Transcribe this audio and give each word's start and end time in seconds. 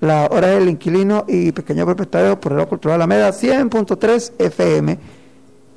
la 0.00 0.26
hora 0.30 0.48
del 0.48 0.68
inquilino 0.68 1.24
y 1.26 1.52
pequeño 1.52 1.84
propietario 1.86 2.38
por 2.38 2.52
el 2.52 2.66
cultural 2.66 2.96
Alameda 2.96 3.30
100.3 3.30 4.32
FM 4.38 4.98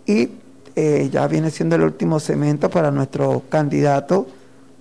y 0.06 0.30
eh, 0.76 1.10
ya 1.12 1.28
viene 1.28 1.52
siendo 1.52 1.76
el 1.76 1.84
último 1.84 2.20
cemento 2.20 2.70
para 2.70 2.92
nuestro 2.92 3.44
candidato 3.50 4.28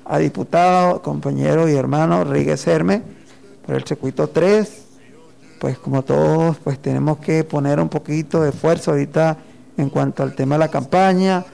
a 0.04 0.18
diputado, 0.18 1.02
compañero 1.02 1.68
y 1.68 1.74
hermano 1.74 2.24
Ríguez 2.24 2.66
Herme 2.66 3.02
por 3.64 3.76
el 3.76 3.84
circuito 3.84 4.28
3 4.28 4.84
pues 5.60 5.78
como 5.78 6.02
todos 6.02 6.56
pues 6.58 6.78
tenemos 6.78 7.18
que 7.18 7.44
poner 7.44 7.80
un 7.80 7.88
poquito 7.88 8.42
de 8.42 8.50
esfuerzo 8.50 8.92
ahorita 8.92 9.38
en 9.76 9.90
cuanto 9.90 10.22
al 10.22 10.34
tema 10.34 10.56
de 10.56 10.60
la 10.60 10.68
campaña, 10.68 11.44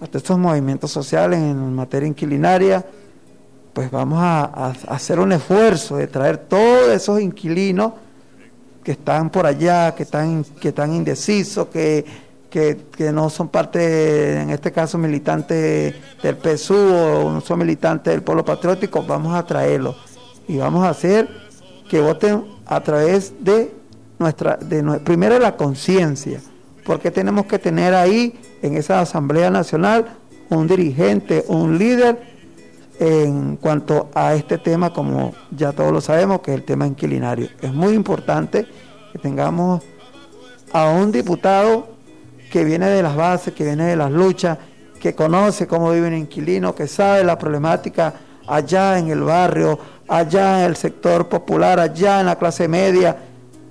a 0.00 0.04
estos 0.04 0.38
movimientos 0.38 0.90
sociales 0.90 1.38
en 1.38 1.74
materia 1.74 2.06
inquilinaria, 2.06 2.84
pues 3.80 3.90
vamos 3.90 4.18
a, 4.20 4.74
hacer 4.88 5.18
un 5.18 5.32
esfuerzo 5.32 5.96
de 5.96 6.06
traer 6.06 6.36
todos 6.36 6.90
esos 6.90 7.18
inquilinos 7.18 7.94
que 8.84 8.92
están 8.92 9.30
por 9.30 9.46
allá, 9.46 9.94
que 9.94 10.02
están, 10.02 10.44
que 10.60 10.68
están 10.68 10.92
indecisos, 10.92 11.68
que, 11.68 12.04
que, 12.50 13.10
no 13.10 13.30
son 13.30 13.48
parte, 13.48 14.38
en 14.38 14.50
este 14.50 14.70
caso, 14.70 14.98
militantes 14.98 15.94
del 16.22 16.36
PSU 16.36 16.74
o 16.74 17.32
no 17.32 17.40
son 17.40 17.60
militantes 17.60 18.12
del 18.12 18.22
Pueblo 18.22 18.44
Patriótico, 18.44 19.02
vamos 19.02 19.34
a 19.34 19.46
traerlos. 19.46 19.96
Y 20.46 20.58
vamos 20.58 20.84
a 20.84 20.90
hacer 20.90 21.30
que 21.88 22.02
voten 22.02 22.44
a 22.66 22.82
través 22.82 23.32
de 23.42 23.72
nuestra, 24.18 24.56
de, 24.56 24.82
primero 25.00 25.38
la 25.38 25.56
conciencia, 25.56 26.38
porque 26.84 27.10
tenemos 27.10 27.46
que 27.46 27.58
tener 27.58 27.94
ahí 27.94 28.38
en 28.60 28.76
esa 28.76 29.00
Asamblea 29.00 29.48
Nacional 29.48 30.04
un 30.50 30.66
dirigente, 30.66 31.46
un 31.48 31.78
líder 31.78 32.29
en 33.00 33.56
cuanto 33.56 34.10
a 34.14 34.34
este 34.34 34.58
tema, 34.58 34.92
como 34.92 35.32
ya 35.50 35.72
todos 35.72 35.90
lo 35.90 36.02
sabemos, 36.02 36.40
que 36.40 36.50
es 36.50 36.58
el 36.58 36.64
tema 36.64 36.86
inquilinario. 36.86 37.48
Es 37.62 37.72
muy 37.72 37.94
importante 37.94 38.66
que 39.10 39.18
tengamos 39.18 39.82
a 40.70 40.90
un 40.90 41.10
diputado 41.10 41.88
que 42.52 42.62
viene 42.62 42.90
de 42.90 43.02
las 43.02 43.16
bases, 43.16 43.54
que 43.54 43.64
viene 43.64 43.86
de 43.86 43.96
las 43.96 44.10
luchas, 44.10 44.58
que 45.00 45.14
conoce 45.14 45.66
cómo 45.66 45.90
vive 45.92 46.08
un 46.08 46.14
inquilino, 46.14 46.74
que 46.74 46.86
sabe 46.86 47.24
la 47.24 47.38
problemática 47.38 48.12
allá 48.46 48.98
en 48.98 49.08
el 49.08 49.22
barrio, 49.22 49.78
allá 50.06 50.60
en 50.60 50.66
el 50.66 50.76
sector 50.76 51.26
popular, 51.26 51.80
allá 51.80 52.20
en 52.20 52.26
la 52.26 52.36
clase 52.36 52.68
media 52.68 53.16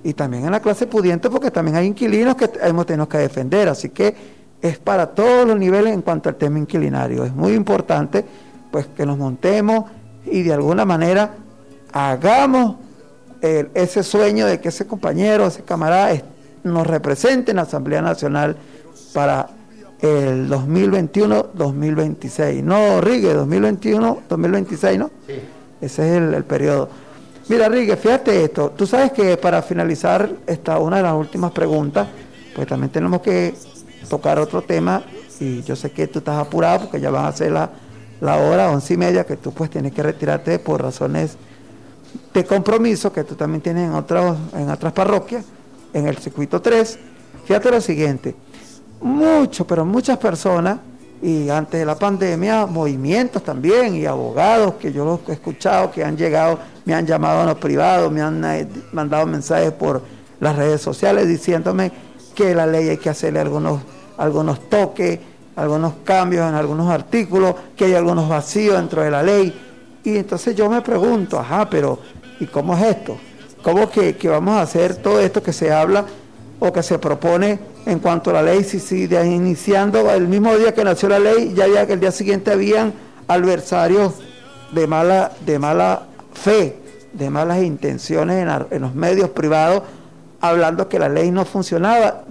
y 0.02 0.12
también 0.12 0.46
en 0.46 0.50
la 0.50 0.60
clase 0.60 0.88
pudiente, 0.88 1.30
porque 1.30 1.52
también 1.52 1.76
hay 1.76 1.86
inquilinos 1.86 2.34
que 2.34 2.50
hemos 2.62 2.84
tenido 2.84 3.08
que 3.08 3.18
defender. 3.18 3.68
Así 3.68 3.90
que 3.90 4.12
es 4.60 4.78
para 4.78 5.06
todos 5.06 5.46
los 5.46 5.56
niveles 5.56 5.94
en 5.94 6.02
cuanto 6.02 6.28
al 6.28 6.34
tema 6.34 6.58
inquilinario. 6.58 7.24
Es 7.24 7.32
muy 7.32 7.52
importante 7.52 8.24
pues 8.70 8.86
que 8.86 9.06
nos 9.06 9.18
montemos 9.18 9.84
y 10.26 10.42
de 10.42 10.52
alguna 10.52 10.84
manera 10.84 11.34
hagamos 11.92 12.76
ese 13.42 14.02
sueño 14.02 14.46
de 14.46 14.60
que 14.60 14.68
ese 14.68 14.86
compañero, 14.86 15.46
ese 15.46 15.62
camarada 15.62 16.12
nos 16.62 16.86
represente 16.86 17.52
en 17.52 17.56
la 17.56 17.62
Asamblea 17.62 18.02
Nacional 18.02 18.56
para 19.14 19.48
el 20.00 20.50
2021-2026. 20.50 22.62
No, 22.62 23.00
Rigue, 23.00 23.34
2021-2026, 23.34 24.98
¿no? 24.98 25.10
Sí. 25.26 25.34
Ese 25.80 26.08
es 26.08 26.34
el, 26.34 26.44
periodo. 26.44 26.88
Mira, 27.48 27.68
Rigue, 27.68 27.96
fíjate 27.96 28.44
esto. 28.44 28.72
Tú 28.76 28.86
sabes 28.86 29.12
que 29.12 29.36
para 29.36 29.62
finalizar 29.62 30.30
esta 30.46 30.78
una 30.78 30.98
de 30.98 31.02
las 31.02 31.14
últimas 31.14 31.52
preguntas, 31.52 32.08
pues 32.54 32.68
también 32.68 32.90
tenemos 32.90 33.22
que 33.22 33.54
tocar 34.08 34.38
otro 34.38 34.62
tema 34.62 35.02
y 35.38 35.62
yo 35.62 35.76
sé 35.76 35.90
que 35.90 36.06
tú 36.06 36.18
estás 36.18 36.38
apurado 36.38 36.80
porque 36.80 37.00
ya 37.00 37.10
van 37.10 37.24
a 37.24 37.32
ser 37.32 37.52
la, 37.52 37.70
la 38.20 38.36
hora 38.36 38.70
once 38.70 38.94
y 38.94 38.96
media 38.96 39.24
que 39.24 39.36
tú 39.36 39.52
pues 39.52 39.70
tienes 39.70 39.92
que 39.92 40.02
retirarte 40.02 40.58
por 40.58 40.82
razones 40.82 41.36
de 42.32 42.44
compromiso 42.44 43.12
que 43.12 43.24
tú 43.24 43.34
también 43.34 43.60
tienes 43.60 43.88
en, 43.88 43.94
otros, 43.94 44.36
en 44.54 44.68
otras 44.70 44.92
parroquias, 44.92 45.44
en 45.92 46.06
el 46.06 46.18
circuito 46.18 46.60
3. 46.60 46.98
Fíjate 47.44 47.70
lo 47.70 47.80
siguiente, 47.80 48.34
mucho, 49.00 49.66
pero 49.66 49.84
muchas 49.84 50.18
personas 50.18 50.78
y 51.22 51.50
antes 51.50 51.78
de 51.78 51.84
la 51.84 51.96
pandemia 51.96 52.66
movimientos 52.66 53.42
también 53.42 53.94
y 53.94 54.06
abogados 54.06 54.74
que 54.74 54.92
yo 54.92 55.04
los 55.04 55.20
he 55.28 55.32
escuchado 55.32 55.90
que 55.90 56.04
han 56.04 56.16
llegado, 56.16 56.58
me 56.84 56.94
han 56.94 57.06
llamado 57.06 57.42
a 57.42 57.46
los 57.46 57.58
privados, 57.58 58.10
me 58.10 58.22
han 58.22 58.42
eh, 58.44 58.66
mandado 58.92 59.26
mensajes 59.26 59.72
por 59.72 60.02
las 60.40 60.56
redes 60.56 60.80
sociales 60.80 61.28
diciéndome 61.28 61.92
que 62.34 62.54
la 62.54 62.66
ley 62.66 62.88
hay 62.88 62.96
que 62.96 63.10
hacerle 63.10 63.40
algunos, 63.40 63.80
algunos 64.16 64.68
toques, 64.70 65.18
algunos 65.56 65.94
cambios 66.04 66.48
en 66.48 66.54
algunos 66.54 66.88
artículos, 66.90 67.54
que 67.76 67.86
hay 67.86 67.94
algunos 67.94 68.28
vacíos 68.28 68.76
dentro 68.76 69.02
de 69.02 69.10
la 69.10 69.22
ley. 69.22 69.54
Y 70.04 70.16
entonces 70.16 70.54
yo 70.54 70.68
me 70.70 70.80
pregunto, 70.80 71.38
ajá, 71.38 71.68
pero 71.68 71.98
¿y 72.38 72.46
cómo 72.46 72.76
es 72.76 72.82
esto? 72.84 73.16
¿Cómo 73.62 73.90
que, 73.90 74.16
que 74.16 74.28
vamos 74.28 74.54
a 74.54 74.62
hacer 74.62 74.96
todo 74.96 75.20
esto 75.20 75.42
que 75.42 75.52
se 75.52 75.70
habla 75.72 76.04
o 76.58 76.72
que 76.72 76.82
se 76.82 76.98
propone 76.98 77.58
en 77.86 77.98
cuanto 77.98 78.30
a 78.30 78.34
la 78.34 78.42
ley, 78.42 78.62
si, 78.64 78.78
si 78.78 79.04
iniciando 79.04 80.10
el 80.10 80.28
mismo 80.28 80.54
día 80.56 80.74
que 80.74 80.84
nació 80.84 81.08
la 81.08 81.18
ley, 81.18 81.52
ya, 81.54 81.66
ya 81.66 81.86
que 81.86 81.94
el 81.94 82.00
día 82.00 82.12
siguiente 82.12 82.52
habían 82.52 82.92
adversarios 83.26 84.14
de 84.72 84.86
mala, 84.86 85.32
de 85.44 85.58
mala 85.58 86.02
fe, 86.34 86.76
de 87.12 87.30
malas 87.30 87.62
intenciones 87.62 88.46
en, 88.70 88.82
los 88.82 88.94
medios 88.94 89.30
privados, 89.30 89.82
hablando 90.40 90.88
que 90.88 90.98
la 90.98 91.08
ley 91.08 91.30
no 91.30 91.44
funcionaba. 91.44 92.24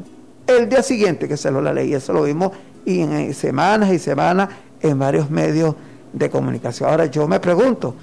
El 0.48 0.70
día 0.70 0.84
siguiente 0.84 1.28
que 1.28 1.38
salió 1.38 1.62
la 1.62 1.74
ley, 1.74 1.94
eso 1.94 2.14
lo 2.14 2.24
vimos 2.24 2.52
y 2.90 3.02
en 3.02 3.34
semanas 3.36 3.92
y 3.92 4.00
semanas 4.00 4.50
en 4.82 4.98
varios 4.98 5.30
medios 5.30 5.76
de 6.12 6.30
comunicación. 6.30 6.90
Ahora 6.90 7.06
yo 7.06 7.28
me 7.28 7.40
pregunto, 7.40 7.94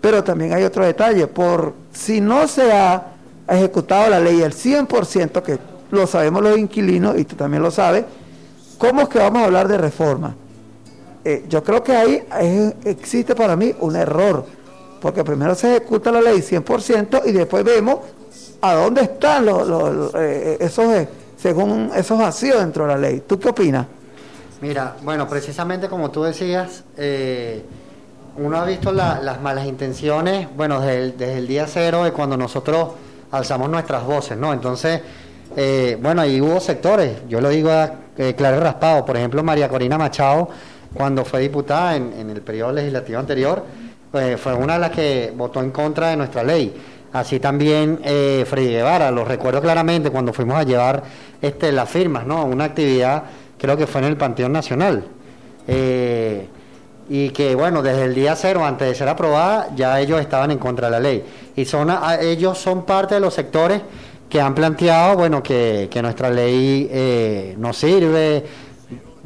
pero 0.00 0.22
también 0.22 0.52
hay 0.52 0.62
otro 0.62 0.84
detalle, 0.84 1.26
por 1.26 1.72
si 1.90 2.20
no 2.20 2.46
se 2.46 2.70
ha 2.70 3.14
ejecutado 3.48 4.10
la 4.10 4.20
ley 4.20 4.42
al 4.42 4.52
100%, 4.52 5.42
que 5.42 5.58
lo 5.90 6.06
sabemos 6.06 6.42
los 6.42 6.58
inquilinos 6.58 7.18
y 7.18 7.24
tú 7.24 7.34
también 7.34 7.62
lo 7.62 7.70
sabes, 7.70 8.04
¿cómo 8.76 9.02
es 9.02 9.08
que 9.08 9.18
vamos 9.18 9.40
a 9.40 9.44
hablar 9.46 9.68
de 9.68 9.78
reforma? 9.78 10.34
Eh, 11.24 11.46
yo 11.48 11.64
creo 11.64 11.82
que 11.82 11.96
ahí 11.96 12.22
existe 12.84 13.34
para 13.34 13.56
mí 13.56 13.74
un 13.80 13.96
error, 13.96 14.44
porque 15.00 15.24
primero 15.24 15.54
se 15.54 15.76
ejecuta 15.76 16.12
la 16.12 16.20
ley 16.20 16.40
100% 16.40 17.22
y 17.24 17.32
después 17.32 17.64
vemos 17.64 18.00
a 18.60 18.74
dónde 18.74 19.00
están 19.00 19.46
los, 19.46 20.14
eh, 20.14 20.58
esos, 20.60 20.92
eh, 20.92 21.08
según 21.38 21.90
esos 21.96 22.18
vacíos 22.18 22.58
dentro 22.58 22.86
de 22.86 22.88
la 22.92 22.98
ley. 22.98 23.22
¿Tú 23.26 23.38
qué 23.38 23.48
opinas? 23.48 23.86
Mira, 24.60 24.96
bueno, 25.02 25.28
precisamente 25.28 25.88
como 25.88 26.10
tú 26.10 26.22
decías, 26.22 26.84
uno 28.38 28.58
ha 28.58 28.64
visto 28.64 28.92
las 28.92 29.40
malas 29.40 29.66
intenciones, 29.66 30.48
bueno, 30.54 30.80
desde 30.80 31.38
el, 31.38 31.46
día 31.46 31.66
cero 31.66 32.04
de 32.04 32.12
cuando 32.12 32.36
nosotros 32.36 32.90
alzamos 33.30 33.70
nuestras 33.70 34.04
voces, 34.04 34.36
¿no? 34.36 34.52
Entonces, 34.52 35.00
eh, 35.56 35.98
bueno, 36.00 36.20
ahí 36.20 36.40
hubo 36.40 36.60
sectores, 36.60 37.18
yo 37.28 37.40
lo 37.40 37.48
digo 37.48 37.70
a 37.70 37.92
eh, 38.18 38.34
claro 38.36 38.60
raspado, 38.60 39.04
por 39.06 39.16
ejemplo, 39.16 39.42
María 39.42 39.68
Corina 39.68 39.96
Machado, 39.96 40.48
cuando 40.92 41.24
fue 41.24 41.40
diputada 41.40 41.96
en, 41.96 42.30
el 42.30 42.42
periodo 42.42 42.72
legislativo 42.72 43.18
anterior, 43.18 43.64
pues, 44.12 44.38
fue 44.38 44.54
una 44.54 44.74
de 44.74 44.80
las 44.80 44.90
que 44.90 45.32
votó 45.34 45.60
en 45.60 45.70
contra 45.70 46.08
de 46.08 46.16
nuestra 46.16 46.42
ley. 46.42 46.74
Así 47.12 47.40
también 47.40 48.00
eh, 48.04 48.44
Freddy 48.46 48.68
Guevara, 48.68 49.10
lo 49.10 49.24
recuerdo 49.24 49.62
claramente 49.62 50.10
cuando 50.10 50.34
fuimos 50.34 50.56
a 50.56 50.64
llevar 50.64 51.02
este, 51.40 51.72
las 51.72 51.88
firmas, 51.88 52.26
¿no? 52.26 52.44
Una 52.44 52.64
actividad, 52.64 53.22
creo 53.58 53.76
que 53.76 53.86
fue 53.86 54.00
en 54.00 54.08
el 54.08 54.16
Panteón 54.16 54.52
Nacional. 54.52 55.04
Eh, 55.68 56.48
y 57.08 57.30
que 57.30 57.54
bueno, 57.54 57.82
desde 57.82 58.04
el 58.04 58.14
día 58.14 58.34
cero, 58.34 58.64
antes 58.64 58.88
de 58.88 58.94
ser 58.94 59.08
aprobada, 59.08 59.68
ya 59.76 60.00
ellos 60.00 60.20
estaban 60.20 60.50
en 60.50 60.58
contra 60.58 60.88
de 60.88 60.90
la 60.92 61.00
ley. 61.00 61.24
Y 61.54 61.64
son 61.64 61.92
ellos 62.20 62.58
son 62.58 62.84
parte 62.84 63.14
de 63.14 63.20
los 63.20 63.34
sectores 63.34 63.82
que 64.28 64.40
han 64.40 64.54
planteado, 64.54 65.16
bueno, 65.16 65.42
que, 65.42 65.88
nuestra 66.02 66.30
ley 66.30 66.88
eh, 66.90 67.54
no 67.58 67.72
sirve, 67.72 68.44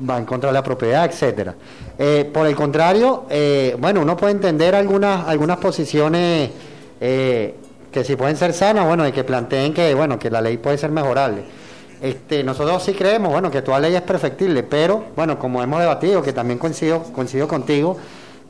va 0.09 0.19
en 0.19 0.27
contra 0.27 0.51
de 0.51 0.55
la 0.55 0.63
propiedad, 0.63 1.07
etcétera. 1.07 1.55
Eh, 1.99 2.31
por 2.33 2.47
el 2.47 2.55
contrario, 2.55 3.25
eh, 3.31 3.77
bueno, 3.79 4.03
uno 4.03 4.17
puede 4.17 4.33
entender 4.33 4.75
algunas 4.75 5.27
algunas 5.27 5.59
posiciones 5.59 6.51
que 7.01 8.05
si 8.05 8.15
pueden 8.15 8.37
ser 8.37 8.53
sanas, 8.53 8.87
bueno, 8.87 9.09
y 9.09 9.13
que 9.13 9.25
planteen 9.25 9.73
que 9.73 9.95
bueno 9.95 10.19
que 10.19 10.31
la 10.31 10.43
ley 10.43 10.59
puede 10.59 10.77
ser 10.77 10.91
mejorable. 10.91 11.45
Este, 12.01 12.43
nosotros 12.43 12.83
sí 12.83 12.95
creemos, 12.95 13.31
bueno, 13.31 13.51
que 13.51 13.61
toda 13.61 13.79
ley 13.79 13.95
es 13.95 14.03
perfectible, 14.03 14.63
pero, 14.63 15.05
bueno, 15.15 15.39
como 15.39 15.63
hemos 15.63 15.81
debatido, 15.81 16.23
que 16.23 16.33
también 16.33 16.59
coincido, 16.59 17.03
coincido 17.13 17.47
contigo, 17.47 17.99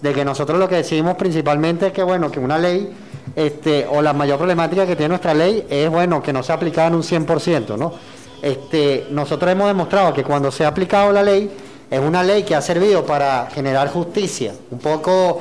de 0.00 0.14
que 0.14 0.24
nosotros 0.24 0.58
lo 0.58 0.68
que 0.68 0.76
decimos 0.76 1.16
principalmente 1.16 1.88
es 1.88 1.92
que, 1.92 2.02
bueno, 2.02 2.30
que 2.30 2.38
una 2.38 2.58
ley, 2.58 2.92
este, 3.34 3.86
o 3.90 4.00
la 4.00 4.12
mayor 4.12 4.38
problemática 4.38 4.86
que 4.86 4.94
tiene 4.94 5.10
nuestra 5.10 5.34
ley 5.34 5.66
es, 5.68 5.90
bueno, 5.90 6.22
que 6.22 6.32
no 6.32 6.42
se 6.42 6.52
ha 6.52 6.54
aplicado 6.54 6.88
en 6.88 6.94
un 6.94 7.02
100%, 7.02 7.76
¿no? 7.76 7.92
Este, 8.40 9.08
nosotros 9.10 9.50
hemos 9.50 9.66
demostrado 9.66 10.14
que 10.14 10.22
cuando 10.22 10.50
se 10.50 10.64
ha 10.64 10.68
aplicado 10.68 11.12
la 11.12 11.22
ley, 11.22 11.50
es 11.90 12.00
una 12.00 12.22
ley 12.22 12.44
que 12.44 12.54
ha 12.54 12.62
servido 12.62 13.04
para 13.04 13.48
generar 13.52 13.88
justicia. 13.88 14.54
Un 14.70 14.78
poco, 14.78 15.40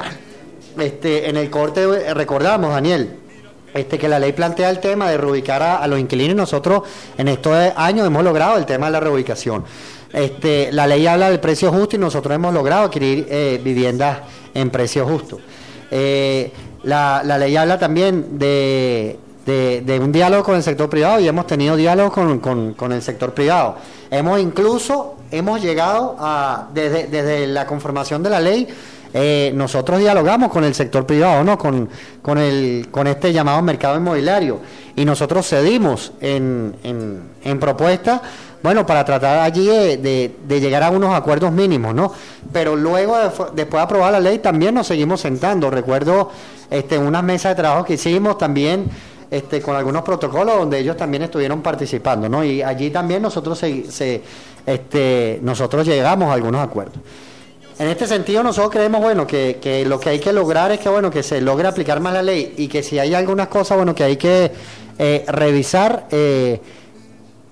este, 0.78 1.30
en 1.30 1.38
el 1.38 1.50
corte 1.50 2.14
recordamos, 2.14 2.72
Daniel, 2.72 3.20
este, 3.74 3.98
que 3.98 4.08
la 4.08 4.20
ley 4.20 4.32
plantea 4.34 4.70
el 4.70 4.80
tema 4.80 5.10
de 5.10 5.18
reubicar 5.18 5.62
a, 5.62 5.88
los 5.88 6.00
inquilinos 6.00 6.36
nosotros 6.36 6.84
en 7.18 7.28
estos 7.28 7.56
años 7.76 8.08
hemos 8.08 8.24
logrado 8.24 8.58
el 8.58 8.66
tema 8.66 8.88
de 8.88 8.94
la 8.94 9.00
reubicación. 9.00 9.64
Este, 10.12 10.72
la 10.72 10.88
ley 10.88 11.06
habla 11.06 11.30
del 11.30 11.40
precio 11.40 11.72
justo 11.72 11.96
y 11.96 12.00
nosotros 12.00 12.34
hemos 12.34 12.54
logrado 12.54 12.86
adquirir 12.86 13.28
eh, 13.30 13.60
viviendas 13.64 14.20
en 14.54 14.70
precio 14.70 15.06
justo. 15.06 15.40
Eh, 15.92 16.52
la, 16.84 17.24
ley 17.24 17.56
habla 17.56 17.78
también 17.78 18.40
de, 18.40 19.20
un 20.02 20.12
diálogo 20.12 20.44
con 20.44 20.56
el 20.56 20.64
sector 20.64 20.90
privado 20.90 21.20
y 21.20 21.28
hemos 21.28 21.46
tenido 21.46 21.76
diálogo 21.76 22.12
con, 22.42 22.92
el 22.92 23.02
sector 23.02 23.34
privado. 23.34 23.76
Hemos 24.10 24.40
incluso, 24.40 25.18
hemos 25.30 25.62
llegado 25.62 26.16
a, 26.20 26.70
desde, 26.74 27.08
desde 27.08 27.48
la 27.48 27.68
conformación 27.68 28.24
de 28.24 28.30
la 28.30 28.40
ley, 28.40 28.68
eh, 29.14 29.52
nosotros 29.56 30.00
dialogamos 30.00 30.52
con 30.52 30.64
el 30.64 30.76
sector 30.76 31.06
privado, 31.06 31.44
¿no? 31.44 31.58
Con, 31.58 31.90
con, 32.22 32.38
el, 32.38 32.88
con 32.92 33.08
este 33.08 33.34
llamado 33.34 33.62
mercado 33.62 33.98
inmobiliario 33.98 34.60
y 34.96 35.06
nosotros 35.06 35.48
cedimos 35.48 36.12
en, 36.20 36.76
en, 37.44 37.60
propuestas 37.60 38.22
bueno, 38.62 38.86
para 38.86 39.06
tratar 39.06 39.40
allí 39.40 39.66
de, 39.66 40.36
de, 40.46 40.60
llegar 40.60 40.84
a 40.84 40.90
unos 40.90 41.16
acuerdos 41.16 41.52
mínimos, 41.54 41.96
¿no? 41.96 42.12
Pero 42.52 42.76
luego, 42.76 43.16
después 43.54 43.56
de 43.56 43.80
aprobar 43.80 44.12
la 44.12 44.20
ley, 44.20 44.40
también 44.40 44.76
nos 44.76 44.88
seguimos 44.88 45.22
sentando. 45.22 45.70
Recuerdo 45.70 46.30
este, 46.70 46.98
unas 46.98 47.24
mesas 47.24 47.56
de 47.56 47.62
trabajo 47.62 47.86
que 47.86 47.94
hicimos 47.94 48.38
también 48.38 48.90
este, 49.32 49.62
con 49.62 49.76
algunos 49.76 50.02
protocolos 50.02 50.58
donde 50.58 50.80
ellos 50.80 50.98
también 50.98 51.24
estuvieron 51.24 51.62
participando, 51.62 52.28
¿no? 52.28 52.44
Y 52.44 52.62
allí 52.62 52.90
también 52.90 53.22
nosotros, 53.22 53.58
se, 53.58 54.22
este, 54.66 55.40
nosotros 55.42 55.88
llegamos 55.88 56.30
a 56.30 56.34
algunos 56.34 56.62
acuerdos. 56.62 56.98
En 57.80 57.88
este 57.88 58.08
sentido, 58.08 58.44
nosotros 58.44 58.74
creemos, 58.74 59.00
bueno, 59.00 59.26
que, 59.26 59.58
que, 59.62 59.86
lo 59.86 60.02
que 60.02 60.10
hay 60.10 60.20
que 60.20 60.34
lograr 60.34 60.70
es 60.74 60.82
que, 60.82 60.90
bueno, 60.90 61.10
que 61.10 61.24
se 61.24 61.40
logre 61.40 61.66
aplicar 61.66 62.02
más 62.02 62.12
la 62.12 62.22
ley 62.22 62.56
y 62.58 62.68
que 62.68 62.84
si 62.84 63.00
hay 63.00 63.14
algunas 63.14 63.48
cosas, 63.48 63.78
bueno, 63.78 63.96
que 63.96 64.04
hay 64.04 64.18
que 64.18 64.52
eh, 64.98 65.24
revisar. 65.30 66.08
Eh, 66.12 66.60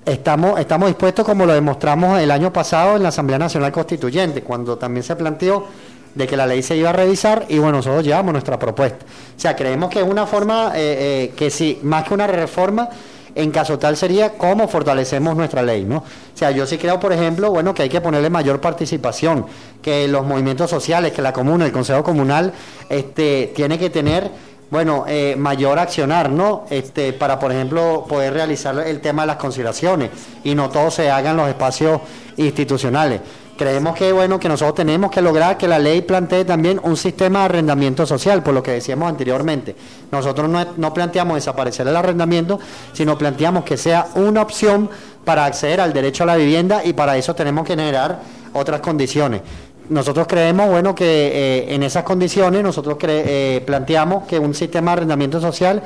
estamos, 0.05 0.59
estamos 0.59 0.89
dispuestos, 0.89 1.25
como 1.25 1.45
lo 1.45 1.53
demostramos 1.53 2.19
el 2.19 2.29
año 2.29 2.51
pasado 2.51 2.97
en 2.97 3.03
la 3.03 3.09
Asamblea 3.09 3.39
Nacional 3.39 3.71
Constituyente, 3.71 4.41
cuando 4.41 4.77
también 4.77 5.03
se 5.03 5.15
planteó 5.15 5.65
de 6.13 6.27
que 6.27 6.35
la 6.35 6.45
ley 6.45 6.61
se 6.61 6.75
iba 6.75 6.89
a 6.89 6.93
revisar 6.93 7.45
y 7.47 7.59
bueno, 7.59 7.77
nosotros 7.77 8.03
llevamos 8.03 8.33
nuestra 8.33 8.59
propuesta. 8.59 9.05
O 9.05 9.39
sea, 9.39 9.55
creemos 9.55 9.89
que 9.89 9.99
es 9.99 10.05
una 10.05 10.27
forma 10.27 10.73
eh, 10.75 11.31
que 11.37 11.49
sí, 11.49 11.79
más 11.83 12.05
que 12.05 12.13
una 12.13 12.27
reforma, 12.27 12.89
en 13.37 13.51
caso 13.51 13.77
tal 13.77 13.95
sería 13.95 14.33
cómo 14.33 14.67
fortalecemos 14.67 15.35
nuestra 15.35 15.61
ley, 15.61 15.85
¿no? 15.85 15.97
O 15.97 16.03
sea, 16.33 16.49
yo 16.49 16.65
sí 16.65 16.79
creo, 16.79 16.99
por 16.99 17.13
ejemplo, 17.13 17.51
bueno, 17.51 17.71
que 17.71 17.83
hay 17.83 17.89
que 17.89 18.01
ponerle 18.01 18.31
mayor 18.31 18.59
participación, 18.59 19.45
que 19.79 20.07
los 20.07 20.25
movimientos 20.25 20.71
sociales, 20.71 21.11
que 21.11 21.21
la 21.21 21.31
comuna, 21.31 21.65
el 21.65 21.71
Consejo 21.71 22.03
Comunal, 22.03 22.51
este, 22.89 23.53
tiene 23.55 23.77
que 23.77 23.91
tener 23.91 24.31
bueno, 24.71 25.05
eh, 25.07 25.35
mayor 25.37 25.77
accionar, 25.77 26.31
¿no? 26.31 26.65
Este, 26.71 27.13
para, 27.13 27.39
por 27.39 27.51
ejemplo, 27.51 28.05
poder 28.09 28.33
realizar 28.33 28.77
el 28.79 29.01
tema 29.01 29.21
de 29.21 29.27
las 29.27 29.37
conciliaciones 29.37 30.09
y 30.43 30.55
no 30.55 30.69
todo 30.69 30.89
se 30.89 31.11
haga 31.11 31.29
en 31.29 31.37
los 31.37 31.47
espacios 31.47 32.01
institucionales. 32.37 33.21
Creemos 33.57 33.95
que, 33.95 34.11
bueno, 34.11 34.39
que 34.39 34.47
nosotros 34.47 34.75
tenemos 34.75 35.09
que 35.11 35.21
lograr 35.21 35.57
que 35.57 35.67
la 35.67 35.79
ley 35.79 36.01
plantee 36.01 36.45
también 36.45 36.79
un 36.83 36.95
sistema 36.95 37.39
de 37.39 37.45
arrendamiento 37.45 38.05
social, 38.05 38.43
por 38.43 38.53
lo 38.53 38.61
que 38.61 38.71
decíamos 38.71 39.09
anteriormente. 39.09 39.75
Nosotros 40.11 40.47
no, 40.49 40.65
no 40.77 40.93
planteamos 40.93 41.35
desaparecer 41.35 41.87
el 41.87 41.95
arrendamiento, 41.95 42.59
sino 42.93 43.17
planteamos 43.17 43.63
que 43.63 43.77
sea 43.77 44.07
una 44.15 44.41
opción 44.41 44.89
para 45.25 45.45
acceder 45.45 45.81
al 45.81 45.91
derecho 45.91 46.23
a 46.23 46.27
la 46.27 46.35
vivienda 46.35 46.81
y 46.85 46.93
para 46.93 47.17
eso 47.17 47.35
tenemos 47.35 47.65
que 47.65 47.73
generar 47.73 48.21
otras 48.53 48.79
condiciones 48.79 49.41
nosotros 49.89 50.27
creemos, 50.27 50.69
bueno, 50.69 50.93
que 50.93 51.05
eh, 51.05 51.73
en 51.73 51.83
esas 51.83 52.03
condiciones 52.03 52.63
nosotros 52.63 52.97
eh, 53.01 53.61
planteamos 53.65 54.25
que 54.25 54.37
un 54.37 54.53
sistema 54.53 54.91
de 54.91 54.97
arrendamiento 54.97 55.39
social 55.39 55.81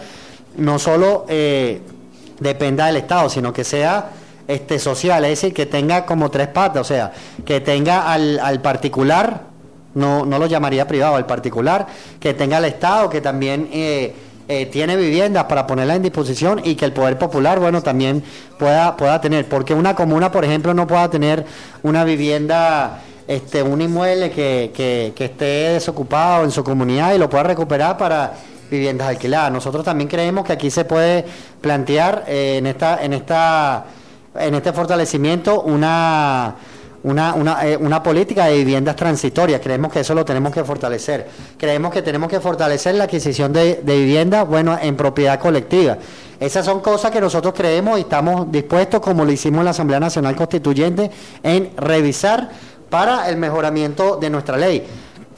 no 0.58 0.80
solo 0.80 1.26
eh, 1.28 1.82
dependa 2.40 2.88
del 2.88 2.98
Estado, 2.98 3.30
sino 3.30 3.54
que 3.54 3.64
sea 3.64 4.10
este 4.48 4.80
social, 4.80 5.24
es 5.26 5.32
decir, 5.32 5.54
que 5.54 5.66
tenga 5.66 6.06
como 6.06 6.30
tres 6.32 6.48
patas, 6.48 6.82
o 6.82 6.84
sea, 6.84 7.12
que 7.46 7.62
tenga 7.62 8.12
al, 8.12 8.40
al 8.40 8.62
particular, 8.62 9.42
no, 9.94 10.26
no 10.26 10.40
lo 10.40 10.46
llamaría 10.46 10.88
privado, 10.88 11.16
al 11.16 11.26
particular, 11.26 11.88
que 12.20 12.34
tenga 12.34 12.58
al 12.58 12.66
Estado, 12.66 13.10
que 13.10 13.22
también 13.22 13.70
tiene 14.72 14.98
viviendas 14.98 15.46
para 15.46 15.66
ponerla 15.66 15.96
en 15.96 16.02
disposición 16.02 16.62
y 16.64 16.76
que 16.76 16.84
el 16.84 16.92
poder 16.92 17.18
popular, 17.18 17.60
bueno, 17.60 17.82
también 17.82 18.24
pueda, 18.60 18.98
pueda 18.98 19.22
tener, 19.22 19.48
porque 19.48 19.74
una 19.74 19.96
comuna, 19.96 20.32
por 20.32 20.44
ejemplo, 20.44 20.74
no 20.74 20.88
pueda 20.88 21.10
tener 21.10 21.46
una 21.84 22.04
vivienda 22.04 23.02
este, 23.32 23.64
un 23.64 23.82
inmueble 23.82 24.30
que, 24.30 24.72
que, 24.74 25.24
esté 25.24 25.74
desocupado 25.74 26.44
en 26.44 26.52
su 26.52 26.66
comunidad 26.66 27.14
y 27.14 27.18
lo 27.18 27.30
pueda 27.30 27.44
recuperar 27.44 27.98
para 27.98 28.34
viviendas 28.70 29.08
alquiladas. 29.08 29.52
Nosotros 29.54 29.86
también 29.86 30.10
creemos 30.10 30.46
que 30.46 30.52
aquí 30.52 30.70
se 30.70 30.84
puede 30.84 31.24
plantear 31.62 32.26
eh, 32.28 32.58
en 32.58 32.68
esta 32.68 33.02
en 33.02 33.14
esta 33.14 33.86
en 34.36 34.56
este 34.56 34.74
fortalecimiento 34.74 35.62
una 35.62 36.56
una, 37.04 37.34
una, 37.34 37.68
eh, 37.68 37.78
una, 37.78 38.04
política 38.04 38.46
de 38.46 38.58
viviendas 38.58 38.96
transitorias. 38.96 39.60
Creemos 39.62 39.92
que 39.92 40.02
eso 40.02 40.14
lo 40.14 40.24
tenemos 40.24 40.54
que 40.54 40.64
fortalecer. 40.64 41.28
Creemos 41.58 41.92
que 41.92 42.02
tenemos 42.02 42.30
que 42.30 42.40
fortalecer 42.40 42.96
la 42.96 43.06
adquisición 43.06 43.52
de, 43.52 43.82
viviendas, 43.84 44.48
bueno, 44.48 44.78
en 44.80 44.96
propiedad 44.96 45.40
colectiva. 45.40 45.98
Esas 46.40 46.66
son 46.66 46.80
cosas 46.80 47.12
que 47.12 47.22
nosotros 47.22 47.54
creemos 47.56 47.98
y 47.98 48.02
estamos 48.02 48.52
dispuestos, 48.52 49.00
como 49.00 49.26
lo 49.26 49.32
hicimos 49.32 49.60
en 49.60 49.66
la 49.66 49.72
Asamblea 49.72 50.00
Nacional 50.00 50.36
Constituyente, 50.36 51.10
en 51.44 51.72
revisar 51.78 52.50
para 52.90 53.30
el 53.30 53.38
mejoramiento 53.38 54.18
de 54.18 54.30
nuestra 54.30 54.58
ley. 54.58 54.86